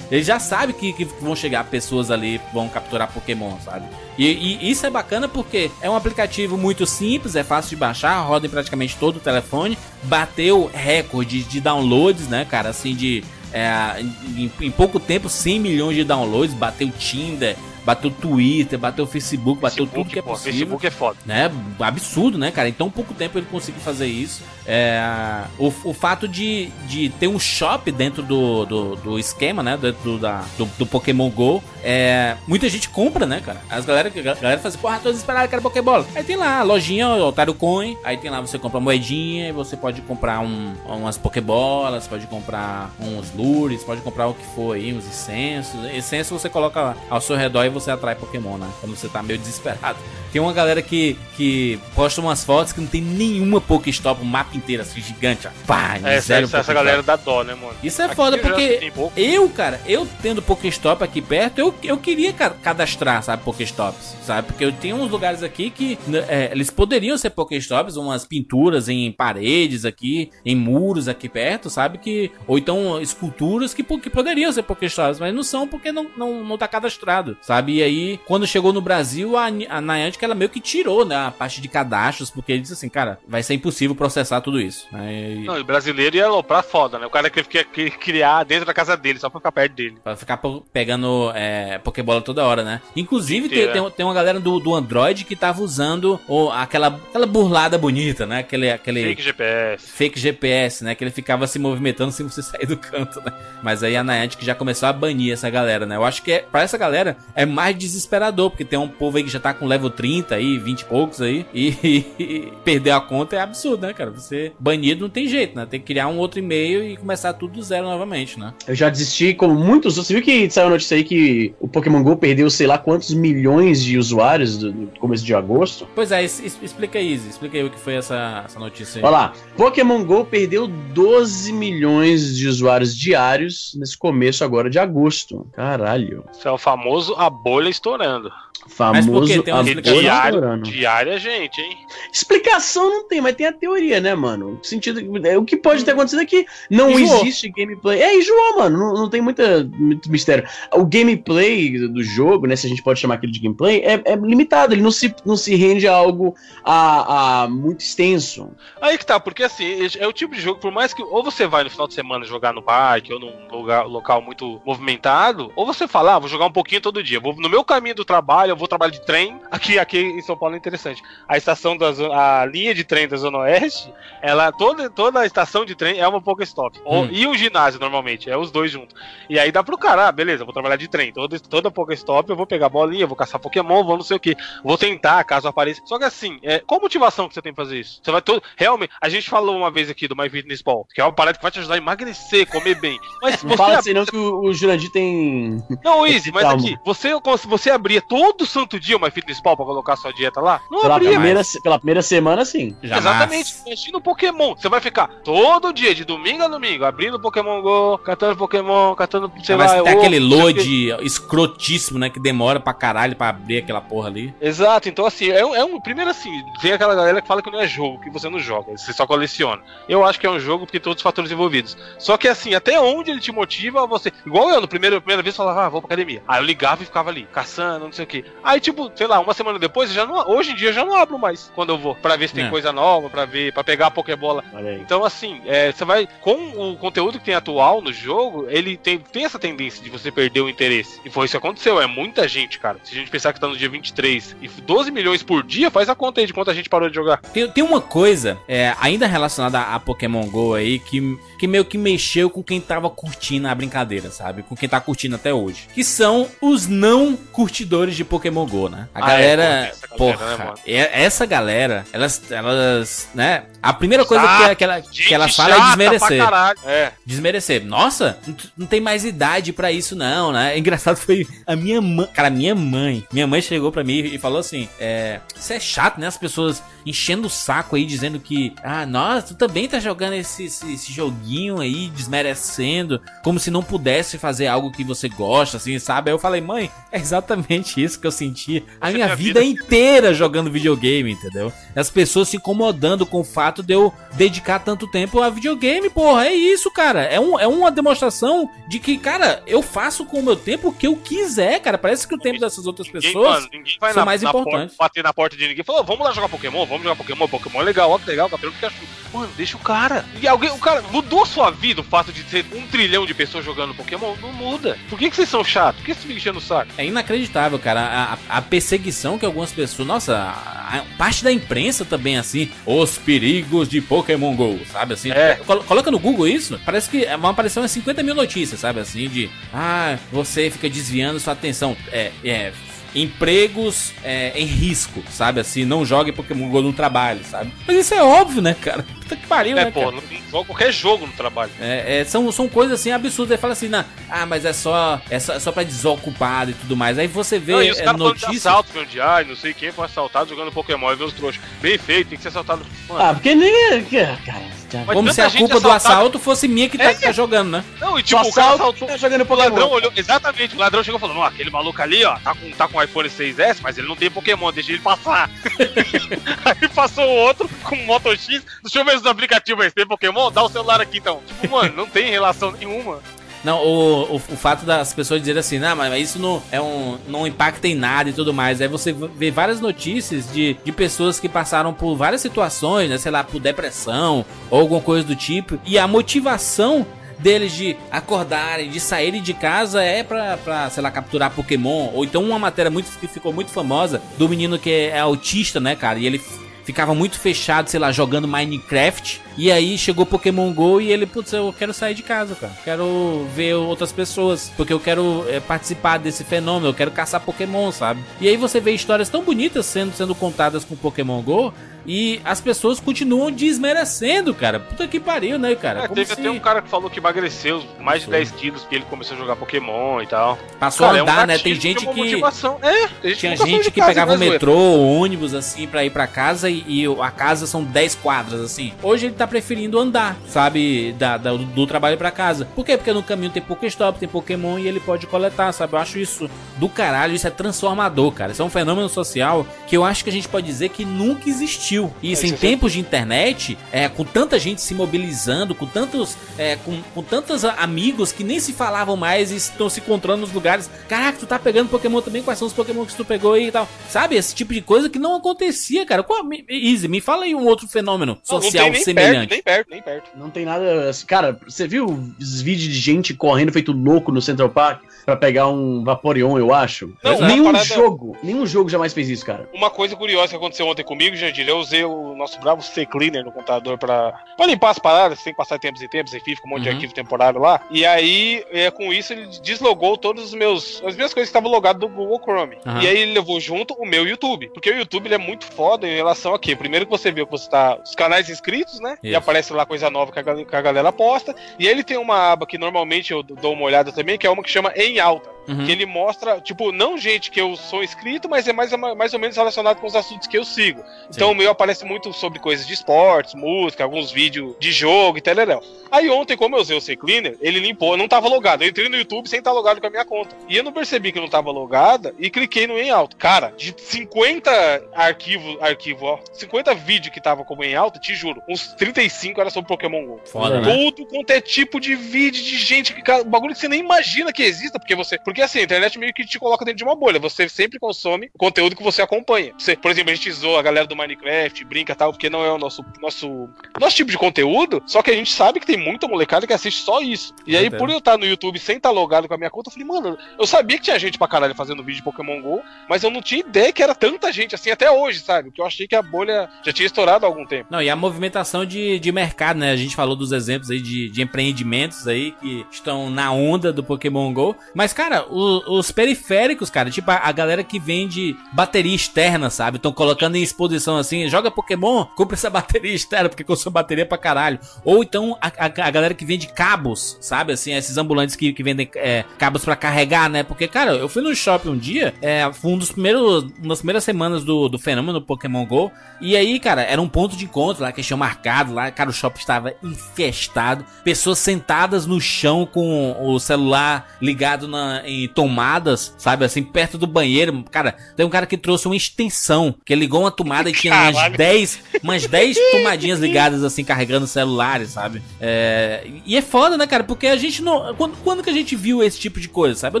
[0.10, 3.86] Ele já sabe que, que, vão chegar pessoas ali vão capturar Pokémon, sabe?
[4.16, 8.18] E, e, isso é bacana porque é um aplicativo muito simples, é fácil de baixar,
[8.22, 9.76] roda em praticamente todo o telefone.
[10.04, 12.70] Bateu recorde de downloads, né, cara?
[12.70, 13.22] Assim, de.
[13.52, 19.60] É, em, em, pouco tempo, 100 milhões de downloads, bateu Tinder, bateu Twitter, bateu Facebook,
[19.60, 20.52] bateu Facebook, tudo que é pô, possível.
[20.52, 21.18] Facebook é foda.
[21.24, 21.50] Né?
[21.80, 22.68] Absurdo, né, cara?
[22.68, 24.42] Em tão pouco tempo ele conseguiu fazer isso.
[24.70, 29.78] É, o, o fato de, de ter um shop dentro do, do, do esquema, né?
[29.78, 33.62] Dentro do, da, do, do, Pokémon GO, é, muita gente compra, né, cara?
[33.70, 36.06] As galera, a galera fala assim, porra, tô desesperado, quero Pokébola.
[36.14, 39.52] Aí tem lá a lojinha, o Otário Coin, aí tem lá você compra moedinha, e
[39.52, 44.76] você pode comprar um, umas Pokébolas, pode comprar uns lures, pode comprar o que for
[44.76, 45.82] aí, uns incensos.
[45.94, 48.68] Incenso você coloca ao seu redor e você atrai Pokémon, né?
[48.82, 49.98] Quando você tá meio desesperado.
[50.30, 54.57] Tem uma galera que, que posta umas fotos que não tem nenhuma Pokéstop, um mapa
[54.58, 55.50] inteiro assim, gigante, ó.
[55.66, 57.74] Pá, é, essa, essa galera dá dó, né, mano?
[57.82, 62.32] Isso é Aqui foda, porque eu, cara, eu tendo Pokéstop aqui perto, eu, eu queria
[62.32, 64.48] cadastrar, sabe, Pokéstops, sabe?
[64.48, 68.88] Porque eu tenho uns lugares aqui que né, é, eles poderiam ser Pokéstops, umas pinturas
[68.88, 71.98] em paredes aqui, em muros aqui perto, sabe?
[71.98, 76.44] Que, ou então esculturas que, que poderiam ser Pokéstops, mas não são porque não, não,
[76.44, 77.76] não tá cadastrado, sabe?
[77.76, 81.30] E aí, quando chegou no Brasil, a, a Niantic, ela meio que tirou, né, a
[81.30, 84.86] parte de cadastros, porque ele disse assim, cara, vai ser impossível processar tudo isso.
[84.92, 85.42] Né?
[85.44, 87.06] Não, e o brasileiro ia aloprar foda, né?
[87.06, 89.96] O cara que quer criar dentro da casa dele, só pra ficar perto dele.
[90.02, 90.40] Pra ficar
[90.72, 92.80] pegando é, Pokébola toda hora, né?
[92.94, 97.26] Inclusive, tem, tem, tem, uma galera do, do Android que tava usando oh, aquela, aquela
[97.26, 98.38] burlada bonita, né?
[98.38, 99.02] Aquele, aquele.
[99.02, 99.90] Fake GPS.
[99.90, 100.94] Fake GPS, né?
[100.94, 103.32] Que ele ficava se movimentando sem você sair do canto, né?
[103.62, 105.96] Mas aí a Niantic já começou a banir essa galera, né?
[105.96, 109.24] Eu acho que é, pra essa galera é mais desesperador, porque tem um povo aí
[109.24, 112.92] que já tá com level 30 aí, 20 e poucos aí, e, e, e perder
[112.92, 114.10] a conta é absurdo, né, cara?
[114.10, 115.66] Você banido não tem jeito, né?
[115.66, 118.54] Tem que criar um outro e-mail e começar tudo do zero novamente, né?
[118.66, 119.96] Eu já desisti, como muitos.
[119.96, 123.12] Você viu que saiu a notícia aí que o Pokémon GO perdeu sei lá quantos
[123.14, 125.88] milhões de usuários no começo de agosto?
[125.94, 129.04] Pois é, explica aí, explica aí o que foi essa, essa notícia aí.
[129.04, 135.46] Olha lá, Pokémon GO perdeu 12 milhões de usuários diários nesse começo agora de agosto.
[135.52, 136.24] Caralho.
[136.32, 138.30] Isso é o famoso a bolha estourando.
[138.68, 141.78] Famoso tem uma diário, diária, gente, hein?
[142.12, 144.52] Explicação não tem, mas tem a teoria, né, mano.
[144.52, 147.22] No sentido, é, o que pode ter acontecido é que não Enjoou.
[147.22, 148.02] existe gameplay.
[148.02, 148.78] É, enjoou, mano.
[148.78, 150.46] Não, não tem muita, muito mistério.
[150.72, 152.56] O gameplay do jogo, né?
[152.56, 154.74] Se a gente pode chamar aquilo de gameplay, é, é limitado.
[154.74, 158.50] Ele não se, não se rende a algo a, a muito extenso.
[158.80, 159.64] Aí que tá, porque assim,
[159.98, 162.24] é o tipo de jogo, por mais que ou você vai no final de semana
[162.24, 166.46] jogar no parque ou num lugar, local muito movimentado, ou você fala, ah, vou jogar
[166.46, 167.20] um pouquinho todo dia.
[167.20, 169.38] Vou no meu caminho do trabalho, eu vou trabalhar de trem.
[169.50, 171.02] Aqui, aqui em São Paulo é interessante.
[171.26, 173.92] A estação da a linha de trem da Zona Oeste,
[174.22, 176.78] ela toda, toda a estação de trem é uma Pokestop.
[176.84, 177.08] Ou- Hum.
[177.12, 178.94] E o ginásio normalmente, é os dois juntos.
[179.30, 181.12] E aí dá pro cara, ah, beleza, vou trabalhar de trem.
[181.12, 184.36] Toda, toda Pokestop eu vou pegar bolinha, vou caçar Pokémon, vou não sei o que.
[184.64, 185.80] Vou tentar, caso apareça.
[185.86, 188.00] Só que assim, é, qual a motivação que você tem pra fazer isso?
[188.02, 188.42] Você vai todo.
[188.56, 191.36] Realmente, a gente falou uma vez aqui do My Fitness Ball, que é uma parada
[191.36, 192.98] que vai te ajudar a emagrecer, comer bem.
[193.22, 195.62] Mas Não você fala assim não que o, o Jurandir tem.
[195.84, 197.10] Não, Easy, mas aqui, você,
[197.46, 200.60] você abria todo santo dia o My Fitness Ball pra colocar sua dieta lá?
[200.70, 201.10] Não Pela abria.
[201.10, 202.76] primeira, pela primeira semana, sim.
[202.82, 203.04] Jamais.
[203.04, 204.54] Exatamente, imagina o Pokémon.
[204.56, 209.30] Você vai ficar todo dia, de domingo a domingo, abrindo Pokémon Go, catando Pokémon, catando,
[209.42, 210.34] sei Mas lá, tem ovo, aquele quê.
[210.34, 212.08] load escrotíssimo, né?
[212.10, 214.34] Que demora pra caralho pra abrir aquela porra ali.
[214.40, 216.30] Exato, então assim, é um, é um- Primeiro assim,
[216.60, 219.06] tem aquela galera que fala que não é jogo, que você não joga, você só
[219.06, 219.62] coleciona.
[219.88, 221.76] Eu acho que é um jogo porque tem todos os fatores envolvidos.
[221.98, 224.12] Só que assim, até onde ele te motiva você.
[224.26, 226.22] Igual eu, no primeiro, primeira vez, falava, ah, vou pra academia.
[226.26, 228.24] Aí eu ligava e ficava ali, caçando, não sei o que.
[228.42, 230.84] Aí, tipo, sei lá, uma semana depois, eu já não, hoje em dia eu já
[230.84, 231.94] não abro mais quando eu vou.
[231.94, 232.50] Pra ver se tem É.
[232.50, 234.44] coisa nova, pra ver, para pegar a Pokébola.
[234.80, 236.08] Então, assim, é, você vai.
[236.20, 240.10] Com o conteúdo que tem atual no jogo, ele tem, tem essa tendência de você
[240.10, 241.00] perder o interesse.
[241.04, 241.80] E foi isso que aconteceu.
[241.80, 242.78] É muita gente, cara.
[242.84, 245.88] Se a gente pensar que tá no dia 23 e 12 milhões por dia, faz
[245.88, 247.18] a conta aí de quanto a gente parou de jogar.
[247.18, 251.64] Tem, tem uma coisa, é, ainda relacionada a, a Pokémon GO aí, que, que meio
[251.64, 254.42] que mexeu com quem tava curtindo a brincadeira, sabe?
[254.42, 255.68] Com quem tá curtindo até hoje.
[255.74, 258.88] Que são os não curtidores de Pokémon GO, né?
[258.94, 259.42] A Ah, galera.
[259.42, 260.58] é, essa galera, porra, né, mano?
[260.66, 263.44] é- essa galera, elas, elas, né?
[263.62, 266.22] A primeira coisa que, que, ela, que Gente elas falam é desmerecer.
[266.64, 266.92] É.
[267.04, 267.64] Desmerecer.
[267.64, 268.18] Nossa,
[268.56, 270.56] não, tem mais idade pra isso, não, né?
[270.58, 272.08] Engraçado foi a minha mãe.
[272.12, 273.04] Cara, minha mãe.
[273.12, 275.20] Minha mãe chegou pra mim e falou assim: É.
[275.36, 276.06] Isso é chato, né?
[276.06, 278.54] As pessoas enchendo o saco aí, dizendo que.
[278.62, 283.00] Ah, nossa, tu também tá jogando esse, esse, esse joguinho aí, desmerecendo.
[283.22, 286.10] Como se não pudesse fazer algo que você gosta, assim, sabe?
[286.10, 290.14] Aí eu falei, mãe, é exatamente isso que eu senti a minha vida vida- inteira
[290.14, 291.52] jogando videogame, entendeu?
[291.74, 296.26] As pessoas se incomodando com o fato de eu dedicar tanto tempo a videogame, porra.
[296.26, 297.02] É isso, cara.
[297.02, 300.72] É, um, é uma demonstração de que, cara, eu faço com o meu tempo o
[300.72, 301.76] que eu quiser, cara.
[301.76, 303.28] Parece que o tempo dessas outras Ninguém, pessoas.
[303.42, 304.74] mano, ninguém vai são na, mais na importantes.
[304.74, 306.96] porta, bater na porta de ninguém e falar, "Ô, vamos lá jogar Pokémon, vamos jogar
[306.96, 308.76] Pokémon, Pokémon é legal, ó que legal, captura Pikachu.
[309.12, 310.04] Mano, deixa o cara.
[310.20, 313.44] E alguém, o cara, mudou sua vida o fato de ter um trilhão de pessoas
[313.44, 314.14] jogando Pokémon?
[314.22, 314.78] Não muda.
[314.88, 315.80] Por que, que vocês são chatos?
[315.80, 316.72] Por que vocês ficam enchendo o saco?
[316.78, 317.80] É inacreditável, cara.
[317.80, 319.86] A, a- a perseguição que algumas pessoas.
[319.86, 322.50] Nossa, a parte da imprensa também, assim.
[322.66, 325.10] Os perigos de Pokémon GO, sabe assim?
[325.10, 325.36] É.
[325.46, 326.60] Colo- coloca no Google isso.
[326.64, 329.08] Parece que vão aparecer umas 50 mil notícias, sabe assim?
[329.08, 329.30] De.
[329.52, 331.76] Ah, você fica desviando sua atenção.
[331.90, 332.12] É.
[332.24, 332.52] é
[332.94, 335.64] empregos é, em risco, sabe assim?
[335.64, 337.52] Não jogue Pokémon GO no trabalho, sabe?
[337.66, 338.84] Mas isso é óbvio, né, cara?
[339.08, 340.02] Puta que pariu, É, né, pô, cara?
[340.32, 341.50] não qualquer jogo no trabalho.
[341.58, 343.30] É, é, são, são coisas assim absurdas.
[343.32, 346.54] Ele fala assim, nah, ah, mas é só, é só, é só pra desocupado e
[346.54, 346.98] tudo mais.
[346.98, 348.46] Aí você vê Não, e os é, notícias.
[348.46, 351.40] assalto, falando de, ai, não sei quem foi assaltado jogando Pokémon, e vê os trouxas.
[351.62, 352.66] Bem feito, tem que ser assaltado.
[352.88, 353.84] Mano, Ah, porque ninguém.
[353.84, 354.84] que- Cara, já...
[354.84, 356.94] Mas Como se a culpa do assalto fosse minha que tá, É.
[356.94, 357.64] que tá jogando, né?
[357.80, 358.88] não, e Tipo, tipo, o cara assalto assaltou.
[358.88, 359.48] tá jogando O Pokémon.
[359.48, 362.50] ladrão olhou, exatamente, o ladrão chegou e falou: Não, aquele maluco ali, ó, tá com,
[362.50, 365.30] tá com iPhone 6S, mas ele não tem Pokémon, deixa ele passar.
[366.44, 369.86] Aí passou o outro com um Moto X, deixa eu ver se no aplicativo tem
[369.86, 371.20] Pokémon, dá o celular aqui então.
[371.26, 373.00] Tipo, mano, não tem relação nenhuma.
[373.44, 376.98] Não, o, o, o fato das pessoas dizerem assim, não, mas isso não é um.
[377.06, 378.60] não impacta em nada e tudo mais.
[378.60, 382.98] Aí você vê várias notícias de, de pessoas que passaram por várias situações, né?
[382.98, 385.58] Sei lá, por depressão ou alguma coisa do tipo.
[385.64, 386.84] E a motivação
[387.18, 391.90] deles de acordarem, de saírem de casa é pra, pra, sei lá, capturar Pokémon.
[391.94, 395.76] Ou então uma matéria muito, que ficou muito famosa do menino que é autista, né,
[395.76, 395.98] cara?
[395.98, 396.20] E ele
[396.68, 399.22] ficava muito fechado, sei lá, jogando Minecraft.
[399.38, 402.52] E aí chegou Pokémon GO e ele, putz, eu quero sair de casa, cara.
[402.62, 404.52] Quero ver outras pessoas.
[404.54, 408.04] Porque eu quero é, participar desse fenômeno, eu quero caçar Pokémon, sabe?
[408.20, 411.54] E aí você vê histórias tão bonitas sendo, sendo contadas com Pokémon GO.
[411.86, 414.60] E as pessoas continuam desmerecendo, cara.
[414.60, 415.84] Puta que pariu, né, cara?
[415.84, 418.18] É, teve se até um cara que falou que emagreceu mais de Passou.
[418.18, 420.38] 10 quilos porque ele começou a jogar Pokémon e tal.
[420.60, 421.36] Passou Cara, é a um andar, né?
[421.36, 422.00] gatilho Tem gente que.
[422.00, 422.58] motivação.
[422.62, 425.84] É, tem gente Tinha gente que casa, pegava né, o metrô, o ônibus, assim, pra
[425.84, 428.72] ir pra casa e e, a casa são 10 quadras, assim.
[428.82, 430.92] Hoje ele tá preferindo andar, sabe?
[430.92, 432.44] Da, da do, trabalho para casa.
[432.54, 432.76] Por quê?
[432.76, 435.72] Porque no caminho tem Pokéstop, tem Pokémon e ele pode coletar, sabe?
[435.72, 438.32] Eu acho isso do caralho, isso é transformador, cara.
[438.32, 441.28] Isso é um fenômeno social que eu acho que a gente pode dizer que nunca
[441.28, 441.67] existiu.
[442.02, 446.16] E isso é, em tempos de internet, é, com tanta gente se mobilizando, com tantos,
[446.36, 450.32] é, com, com tantos amigos que nem se falavam mais e estão se encontrando nos
[450.32, 450.70] lugares.
[450.88, 452.22] Caraca, tu tá pegando Pokémon também?
[452.22, 453.68] Quais são os Pokémon que tu pegou aí e tal?
[453.88, 454.16] Sabe?
[454.16, 456.02] Esse tipo de coisa que não acontecia, cara.
[456.02, 459.28] Qual, Easy, me fala aí um outro fenômeno social não, não semelhante.
[459.28, 460.10] Perto, nem perto, nem perto.
[460.16, 460.90] Não tem nada.
[461.06, 461.86] Cara, você viu
[462.18, 464.82] os vídeos de gente correndo feito louco no Central Park?
[465.08, 466.92] para pegar um Vaporeon, eu acho.
[467.02, 467.64] Não, nenhum parada...
[467.64, 469.48] jogo, nenhum jogo jamais fez isso, cara.
[469.54, 473.32] Uma coisa curiosa que aconteceu ontem comigo, Jandir, eu usei o nosso bravo C-Cleaner no
[473.32, 474.14] computador para
[474.46, 476.64] limpar as paradas, tem que passar tempos e tempos, enfim, fica um monte uhum.
[476.64, 477.60] de arquivo temporário lá.
[477.70, 481.50] E aí, é, com isso, ele deslogou todos os meus as minhas coisas que estavam
[481.50, 482.58] logadas do Google Chrome.
[482.64, 482.80] Uhum.
[482.80, 484.48] E aí ele levou junto o meu YouTube.
[484.48, 486.54] Porque o YouTube ele é muito foda em relação a quê?
[486.54, 488.96] Primeiro que você vê que você tá os canais inscritos, né?
[489.02, 489.12] Isso.
[489.12, 491.34] E aparece lá coisa nova que a, que a galera posta.
[491.58, 494.30] E aí ele tem uma aba que normalmente eu dou uma olhada também, que é
[494.30, 495.38] uma que chama Em Alta.
[495.48, 495.64] Uhum.
[495.64, 499.18] Que ele mostra, tipo, não gente que eu sou inscrito, mas é mais, mais ou
[499.18, 500.80] menos relacionado com os assuntos que eu sigo.
[500.80, 501.08] Sim.
[501.14, 505.62] Então aparece muito sobre coisas de esportes, música, alguns vídeos de jogo e tal.
[505.90, 508.62] Aí ontem, como eu usei o C-Cleaner, ele limpou, não tava logado.
[508.62, 510.36] Eu entrei no YouTube sem estar logado com a minha conta.
[510.48, 513.16] E eu não percebi que não tava logada e cliquei no em alto.
[513.16, 514.50] Cara, de 50
[514.94, 519.50] arquivos, arquivo, ó, 50 vídeos que tava como em alto, te juro, uns 35 era
[519.50, 520.20] sobre Pokémon GO.
[520.24, 521.08] Foda, Tudo né?
[521.10, 523.02] quanto é tipo de vídeo de gente que.
[523.02, 525.18] Cara, bagulho que você nem imagina que exista, porque você.
[525.18, 527.18] Porque assim, a internet meio que te coloca dentro de uma bolha.
[527.18, 529.52] Você sempre consome o conteúdo que você acompanha.
[529.58, 531.28] Você, por exemplo, a gente zoa a galera do Minecraft,
[531.66, 534.82] brinca tal, porque não é o nosso, nosso, nosso tipo de conteúdo.
[534.86, 537.34] Só que a gente sabe que tem muita molecada que assiste só isso.
[537.46, 539.72] E aí, por eu estar no YouTube sem estar logado com a minha conta, eu
[539.72, 543.02] falei, mano, eu sabia que tinha gente pra caralho fazendo vídeo de Pokémon GO, mas
[543.02, 545.48] eu não tinha ideia que era tanta gente assim até hoje, sabe?
[545.48, 547.66] Porque eu achei que a bolha já tinha estourado há algum tempo.
[547.70, 549.72] Não, e a movimentação de, de mercado, né?
[549.72, 553.82] A gente falou dos exemplos aí de, de empreendimentos aí que estão na onda do
[553.82, 554.56] Pokémon GO.
[554.74, 559.76] Mas, cara, o, os periféricos, cara, tipo a, a, galera que vende bateria externa, sabe?
[559.76, 564.18] Estão colocando em exposição assim, joga Pokémon, compra essa bateria externa, porque consome bateria pra
[564.18, 564.58] caralho.
[564.84, 567.52] Ou então a, a, a galera que vende cabos, sabe?
[567.52, 570.42] Assim, esses ambulantes que, que vendem é, cabos para carregar, né?
[570.42, 573.78] Porque, cara, eu fui no shopping um dia, é, foi um dos primeiros, uma das
[573.78, 575.90] primeiras semanas do, do fenômeno Pokémon GO.
[576.20, 578.90] E aí, cara, era um ponto de encontro lá que tinha marcado lá.
[578.90, 580.84] Cara, o shopping estava infestado.
[581.04, 586.44] Pessoas sentadas no chão com o celular ligado na, em tomadas, sabe?
[586.44, 587.64] Assim, perto do banheiro.
[587.70, 591.32] Cara, tem um cara que trouxe uma extensão, que ligou uma tomada e tinha umas
[591.32, 595.22] 10, umas 10 tomadinhas ligadas, assim, carregando celulares, sabe?
[595.40, 597.04] É, e é foda, né, cara?
[597.04, 597.94] Porque a gente não.
[597.94, 599.96] Quando, quando que a gente viu esse tipo de coisa, sabe?
[599.96, 600.00] Eu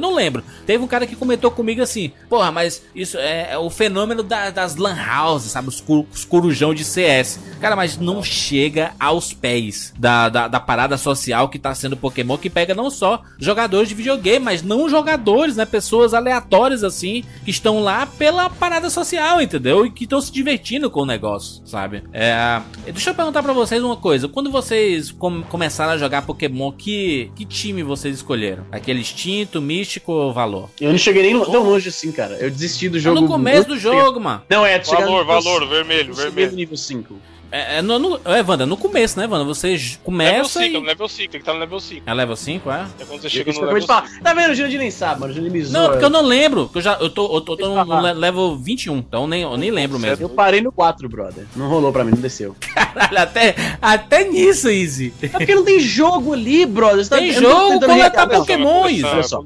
[0.00, 0.42] não lembro.
[0.66, 4.50] Teve um cara que comentou comigo assim: Porra, mas isso é, é o fenômeno da,
[4.50, 5.68] das Lan Houses, sabe?
[5.68, 7.40] Os, os corujão de CS.
[7.60, 12.36] Cara, mas não chega aos pés da, da, da, parada social que tá sendo Pokémon,
[12.36, 15.64] que pega não só jogadores de videogame, mas não jogadores, né?
[15.64, 19.86] Pessoas aleatórias assim, que estão lá pela parada social, entendeu?
[19.86, 22.04] E que estão se divertindo com negócio, sabe?
[22.12, 26.70] É, deixa eu perguntar para vocês uma coisa: quando vocês com, começaram a jogar Pokémon,
[26.70, 28.64] que, que time vocês escolheram?
[28.70, 30.70] Aquele instinto, místico ou valor?
[30.80, 32.36] Eu não cheguei nem tão longe assim, cara.
[32.36, 33.20] Eu desisti do jogo.
[33.20, 34.42] no começo do jogo, mano.
[34.48, 36.52] Não, é, valor, valor, vermelho, vermelho.
[36.52, 37.14] nível 5.
[37.50, 39.44] É, é, no, no, é, Wanda, no começo, né, Wanda?
[39.44, 40.32] Você começa.
[40.32, 40.86] Level 5, e...
[40.86, 42.02] level 5, tem que estar no level 5.
[42.06, 42.86] É level 5, é?
[43.00, 44.02] É quando você chega no level 5.
[44.22, 44.50] Tá vendo?
[44.50, 45.32] O Jurandir nem sabe, mano.
[45.32, 45.80] O Jurandir me zoa.
[45.80, 46.70] Não, porque eu não lembro.
[46.74, 49.98] Eu, já, eu tô, eu tô, tô no level 21, então nem, eu nem lembro
[49.98, 50.24] mesmo.
[50.24, 51.44] Eu parei no 4, brother.
[51.56, 52.54] Não rolou pra mim, não desceu.
[52.74, 55.12] Caralho, até, até nisso, Easy.
[55.22, 57.06] É porque não tem jogo ali, brother.
[57.08, 59.06] Tá, tem jogo, coletar Pokémon, isso.
[59.06, 59.40] Olha só.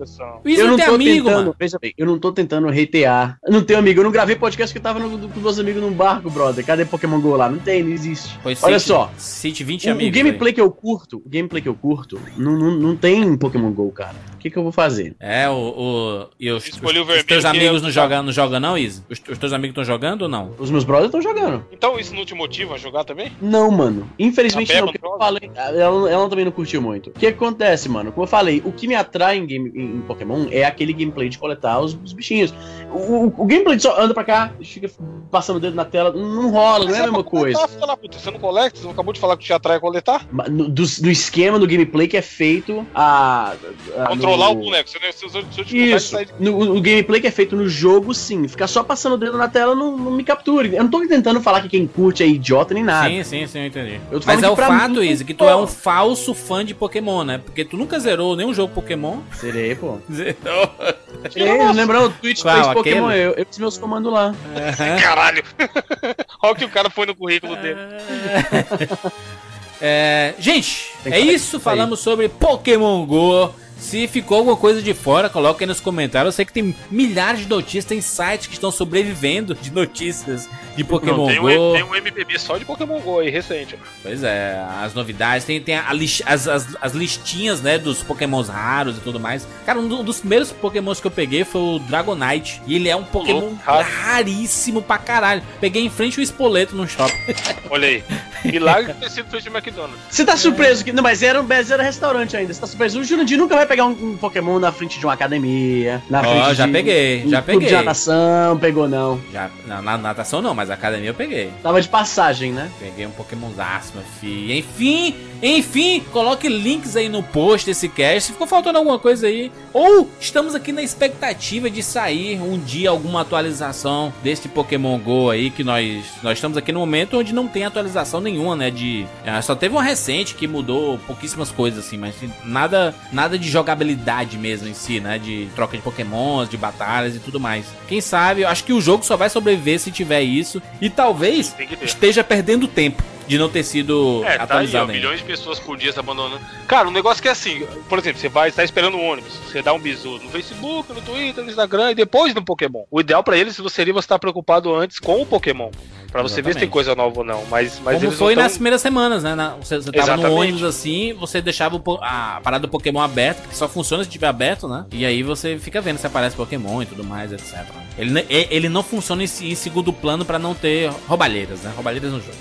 [0.45, 1.57] O Easy não tem amigo, tentando, mano.
[1.59, 3.39] Veja bem, eu não tô tentando hatear.
[3.45, 4.01] Eu não tenho amigo.
[4.01, 6.65] Eu não gravei podcast que eu tava no, com meus amigos num barco, brother.
[6.65, 7.49] Cadê Pokémon GO lá?
[7.49, 8.39] Não tem, existe.
[8.43, 9.11] Pois Olha só.
[9.17, 10.19] Se 20 o, amigos.
[10.19, 10.55] O gameplay aí.
[10.55, 14.15] que eu curto, o gameplay que eu curto, não, não, não tem Pokémon GO, cara.
[14.35, 15.15] O que, que eu vou fazer?
[15.21, 15.53] É, o.
[15.55, 19.03] o e os, os, os teus amigos não jogam, não jogam, não, Izzy?
[19.09, 20.53] Os, os teus amigos estão jogando ou não?
[20.59, 21.65] Os meus brothers estão jogando.
[21.71, 23.33] Então isso não te motiva a jogar também?
[23.41, 24.09] Não, mano.
[24.19, 24.89] Infelizmente não.
[24.89, 27.11] Eu falei, ela, ela também não curtiu muito.
[27.11, 28.11] O que acontece, mano?
[28.13, 31.29] Como eu falei, o que me atrai em, game, em, em Pokémon é aquele gameplay
[31.29, 32.53] de coletar os, os bichinhos.
[32.91, 34.91] O, o, o, gameplay só anda pra cá, fica
[35.31, 37.59] passando o dedo na tela, não rola, Mas não é, é a mesma coisa.
[37.87, 38.77] Tá, puta, você não coleta?
[38.77, 40.25] Você não acabou de falar que te atrai coletar?
[40.31, 43.55] No, do, do, esquema do gameplay que é feito a.
[43.99, 44.61] a Controlar no...
[44.61, 46.17] o boneco, você não usou de Isso.
[46.39, 48.47] No, o gameplay que é feito no jogo, sim.
[48.47, 50.77] Ficar só passando o dedo na tela não, não, me capture.
[50.77, 53.09] Eu não tô tentando falar que quem curte é idiota nem nada.
[53.09, 54.01] Sim, sim, sim, eu entendi.
[54.13, 57.25] Eu Mas é o fato, mim, Izzy, que tu é um falso fã de Pokémon,
[57.25, 57.39] né?
[57.39, 59.19] Porque tu nunca zerou nenhum jogo Pokémon.
[59.37, 59.99] Zerei, pô.
[60.09, 61.73] Zerou.
[61.75, 64.29] Lembrando o Twitch Qual, fez Pokémon, eu, eu fiz meus comandos lá.
[64.29, 65.03] Uhum.
[65.03, 65.43] Caralho!
[66.43, 67.72] Olha o que o cara põe no currículo dele.
[69.85, 71.59] É, gente, é que falar isso.
[71.59, 73.53] Falamos sobre Pokémon Go.
[73.83, 76.33] Se ficou alguma coisa de fora, coloque aí nos comentários.
[76.33, 80.85] Eu sei que tem milhares de notícias, tem sites que estão sobrevivendo de notícias de
[80.85, 81.49] Pokémon Não, tem, Go.
[81.49, 83.77] um, tem um MPB só de Pokémon GO aí, recente.
[84.03, 88.49] Pois é, as novidades, tem, tem a lis- as, as, as listinhas, né, dos pokémons
[88.49, 89.47] raros e tudo mais.
[89.67, 92.63] Cara, um do- dos primeiros pokémons que eu peguei foi o Dragonite.
[92.67, 95.43] E ele é um pokémon louco, raríssimo pra caralho.
[95.61, 97.35] Peguei em frente o espoleto no shopping.
[97.69, 98.05] Olha aí.
[98.45, 99.99] Milagre ter sido feito de McDonald's.
[100.11, 100.93] Você tá surpreso que.
[100.93, 102.53] Não, mas era, mas era restaurante ainda.
[102.53, 102.99] Você tá surpreso.
[103.01, 106.03] O Jurandir nunca vai pegar um, um Pokémon na frente de uma academia.
[106.11, 107.71] Na Ó, frente já de peguei, um já de peguei.
[107.73, 109.19] natação, pegou não.
[109.33, 111.51] Já, na, na natação não, mas academia eu peguei.
[111.63, 112.71] Tava de passagem, né?
[112.79, 114.53] Peguei um Pokémonzaço, meu filho.
[114.53, 118.29] Enfim, enfim, coloque links aí no post desse cast.
[118.29, 119.51] Se ficou faltando alguma coisa aí.
[119.73, 125.51] Ou estamos aqui na expectativa de sair um dia alguma atualização deste Pokémon GO aí.
[125.51, 128.71] Que nós, nós estamos aqui no momento onde não tem atualização nenhuma, né?
[128.71, 132.15] De, ah, só teve uma recente que mudou pouquíssimas coisas, assim, mas
[132.45, 135.19] nada, nada de jogabilidade mesmo em si, né?
[135.19, 137.67] De troca de Pokémons, de batalhas e tudo mais.
[137.89, 140.63] Quem sabe, eu acho que o jogo só vai sobreviver se tiver isso.
[140.81, 145.21] E talvez esteja perdendo tempo de não ter sido É, tá aí, ó, atualizado milhões
[145.21, 146.39] de pessoas por dia se abandonando.
[146.69, 149.63] Cara, um negócio que é assim, por exemplo, você vai estar esperando o ônibus, você
[149.63, 152.85] dá um bisu no Facebook, no Twitter, no Instagram e depois no Pokémon.
[152.91, 155.71] O ideal pra eles seria você estar preocupado antes com o Pokémon.
[156.11, 156.73] Pra você ver se tem Exatamente.
[156.73, 157.43] coisa nova ou não.
[157.47, 158.57] Mas, mas Como eles foi não nas tão...
[158.59, 159.35] primeiras semanas, né?
[159.35, 160.41] Na- você, você tava no Exatamente.
[160.41, 164.27] ônibus assim, você deixava o a parada do Pokémon aberta, que só funciona se tiver
[164.27, 164.85] aberto, né?
[164.93, 167.65] E aí você fica vendo se aparece Pokémon e tudo mais, etc.
[167.99, 171.73] Ele, ele não funciona em, em segundo plano pra não ter roubalheiras, né?
[171.75, 172.37] Roubalheiras no jogo.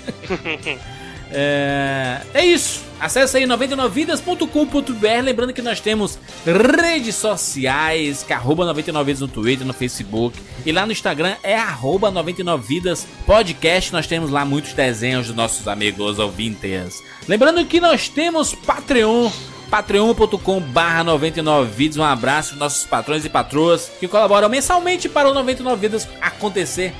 [1.34, 2.82] É, é isso.
[3.00, 5.24] Acesse aí 99vidas.com.br.
[5.24, 10.38] Lembrando que nós temos redes sociais, que é arroba 99vidas no Twitter, no Facebook.
[10.64, 13.92] E lá no Instagram é arroba 99vidas podcast.
[13.92, 17.02] Nós temos lá muitos desenhos dos nossos amigos ouvintes.
[17.26, 19.30] Lembrando que nós temos Patreon.
[19.72, 21.96] patreon.com barra 99 vídeos.
[21.96, 26.92] Um abraço aos nossos patrões e patroas que colaboram mensalmente para o 99 Vidas acontecer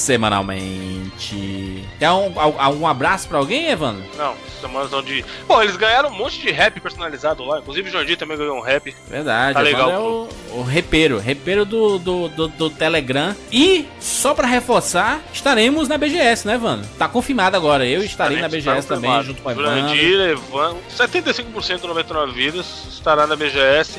[0.00, 1.84] semanalmente.
[1.98, 4.02] Quer um, al- um abraço pra alguém, Evandro?
[4.16, 5.24] Não, semanas onde.
[5.46, 7.58] Pô, eles ganharam um monte de rap personalizado lá.
[7.58, 8.94] Inclusive o Jordi também ganhou um rap.
[9.08, 13.34] Verdade, Tá legal, é o, o repeiro, repeiro do, do, do, do Telegram.
[13.52, 16.88] E, só pra reforçar, estaremos na BGS, né, Evandro?
[16.98, 19.70] Tá confirmado agora, eu estarei na BGS também, junto com o Evandro.
[19.72, 20.78] Jurandir, Evandro.
[20.96, 23.98] 75% do 99 Vidas estará na BGS.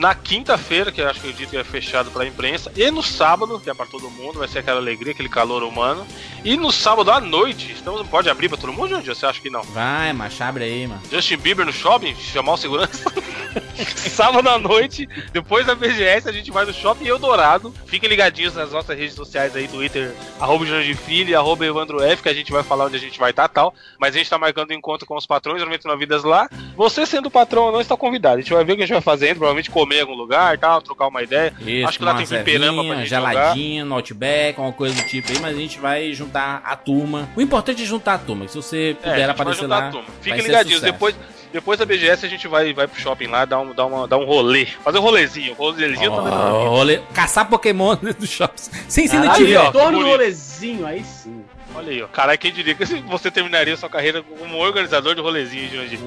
[0.00, 3.60] Na quinta-feira, que eu acho que o dito é fechado pra imprensa, e no sábado,
[3.60, 6.06] que é pra todo mundo, vai ser aquela alegria, aquele calor humano.
[6.42, 9.08] E no sábado à noite, estamos, pode abrir pra todo mundo, Jordi?
[9.08, 9.62] Você acha que não?
[9.62, 11.02] Vai, macho, abre aí, mano.
[11.12, 13.12] Justin Bieber no shopping, chamar o segurança.
[13.96, 17.74] Sábado à noite, depois da BGS, a gente vai no shopping Eldorado.
[17.84, 20.64] Fiquem ligadinhos nas nossas redes sociais aí, Twitter, arroba
[21.04, 23.74] Filho, arroba Evandro F, que a gente vai falar onde a gente vai estar tal.
[23.98, 26.48] Mas a gente tá marcando um encontro com os patrões, 99 vidas lá.
[26.76, 28.38] Você sendo patrão ou não, está convidado.
[28.38, 30.56] A gente vai ver o que a gente vai fazendo, provavelmente comer em algum lugar
[30.58, 31.52] tal, trocar uma ideia.
[31.60, 35.30] Isso, Acho que lá tem fliperama pra gente geladinho, no Outback, uma coisa do tipo
[35.32, 37.28] aí, mas a gente vai juntar a turma.
[37.36, 40.80] O importante é juntar a turma, se você É, puder vai aparecer lá, Fiquem ligadinhos,
[40.80, 41.14] depois,
[41.52, 44.18] depois da BGS a gente vai, vai pro shopping lá, dar um, dar, uma, dar
[44.18, 44.66] um rolê.
[44.66, 46.32] Fazer um rolezinho, rolezinho também.
[46.32, 48.62] Ó, rolê- caçar Pokémon dentro do shopping.
[48.88, 49.64] Sem ser tiro, ó.
[49.66, 51.44] retorno do rolezinho, aí sim.
[51.72, 52.08] Olha aí, ó.
[52.08, 56.00] Caralho, quem diria que você terminaria sua carreira como organizador de rolezinho, Jurandir?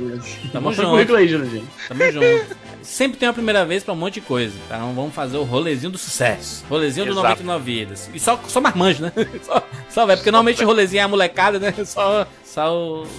[0.52, 0.90] Tamo junto.
[0.90, 1.64] currículo aí, Jurandir.
[1.88, 2.56] Tamo junto.
[2.84, 4.54] Sempre tem uma primeira vez pra um monte de coisa.
[4.66, 6.64] Então vamos fazer o rolezinho do sucesso.
[6.70, 7.44] Rolezinho do Exato.
[7.44, 8.10] 99 vidas.
[8.14, 9.12] E só, só marmanjo, né?
[9.44, 11.74] Só, só vai, porque normalmente o rolezinho é a molecada, né?
[11.86, 13.10] Só, só os,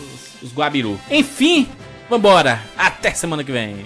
[0.43, 0.99] os guabiru.
[1.11, 1.69] Enfim,
[2.09, 2.61] vambora.
[2.77, 3.85] Até semana que vem.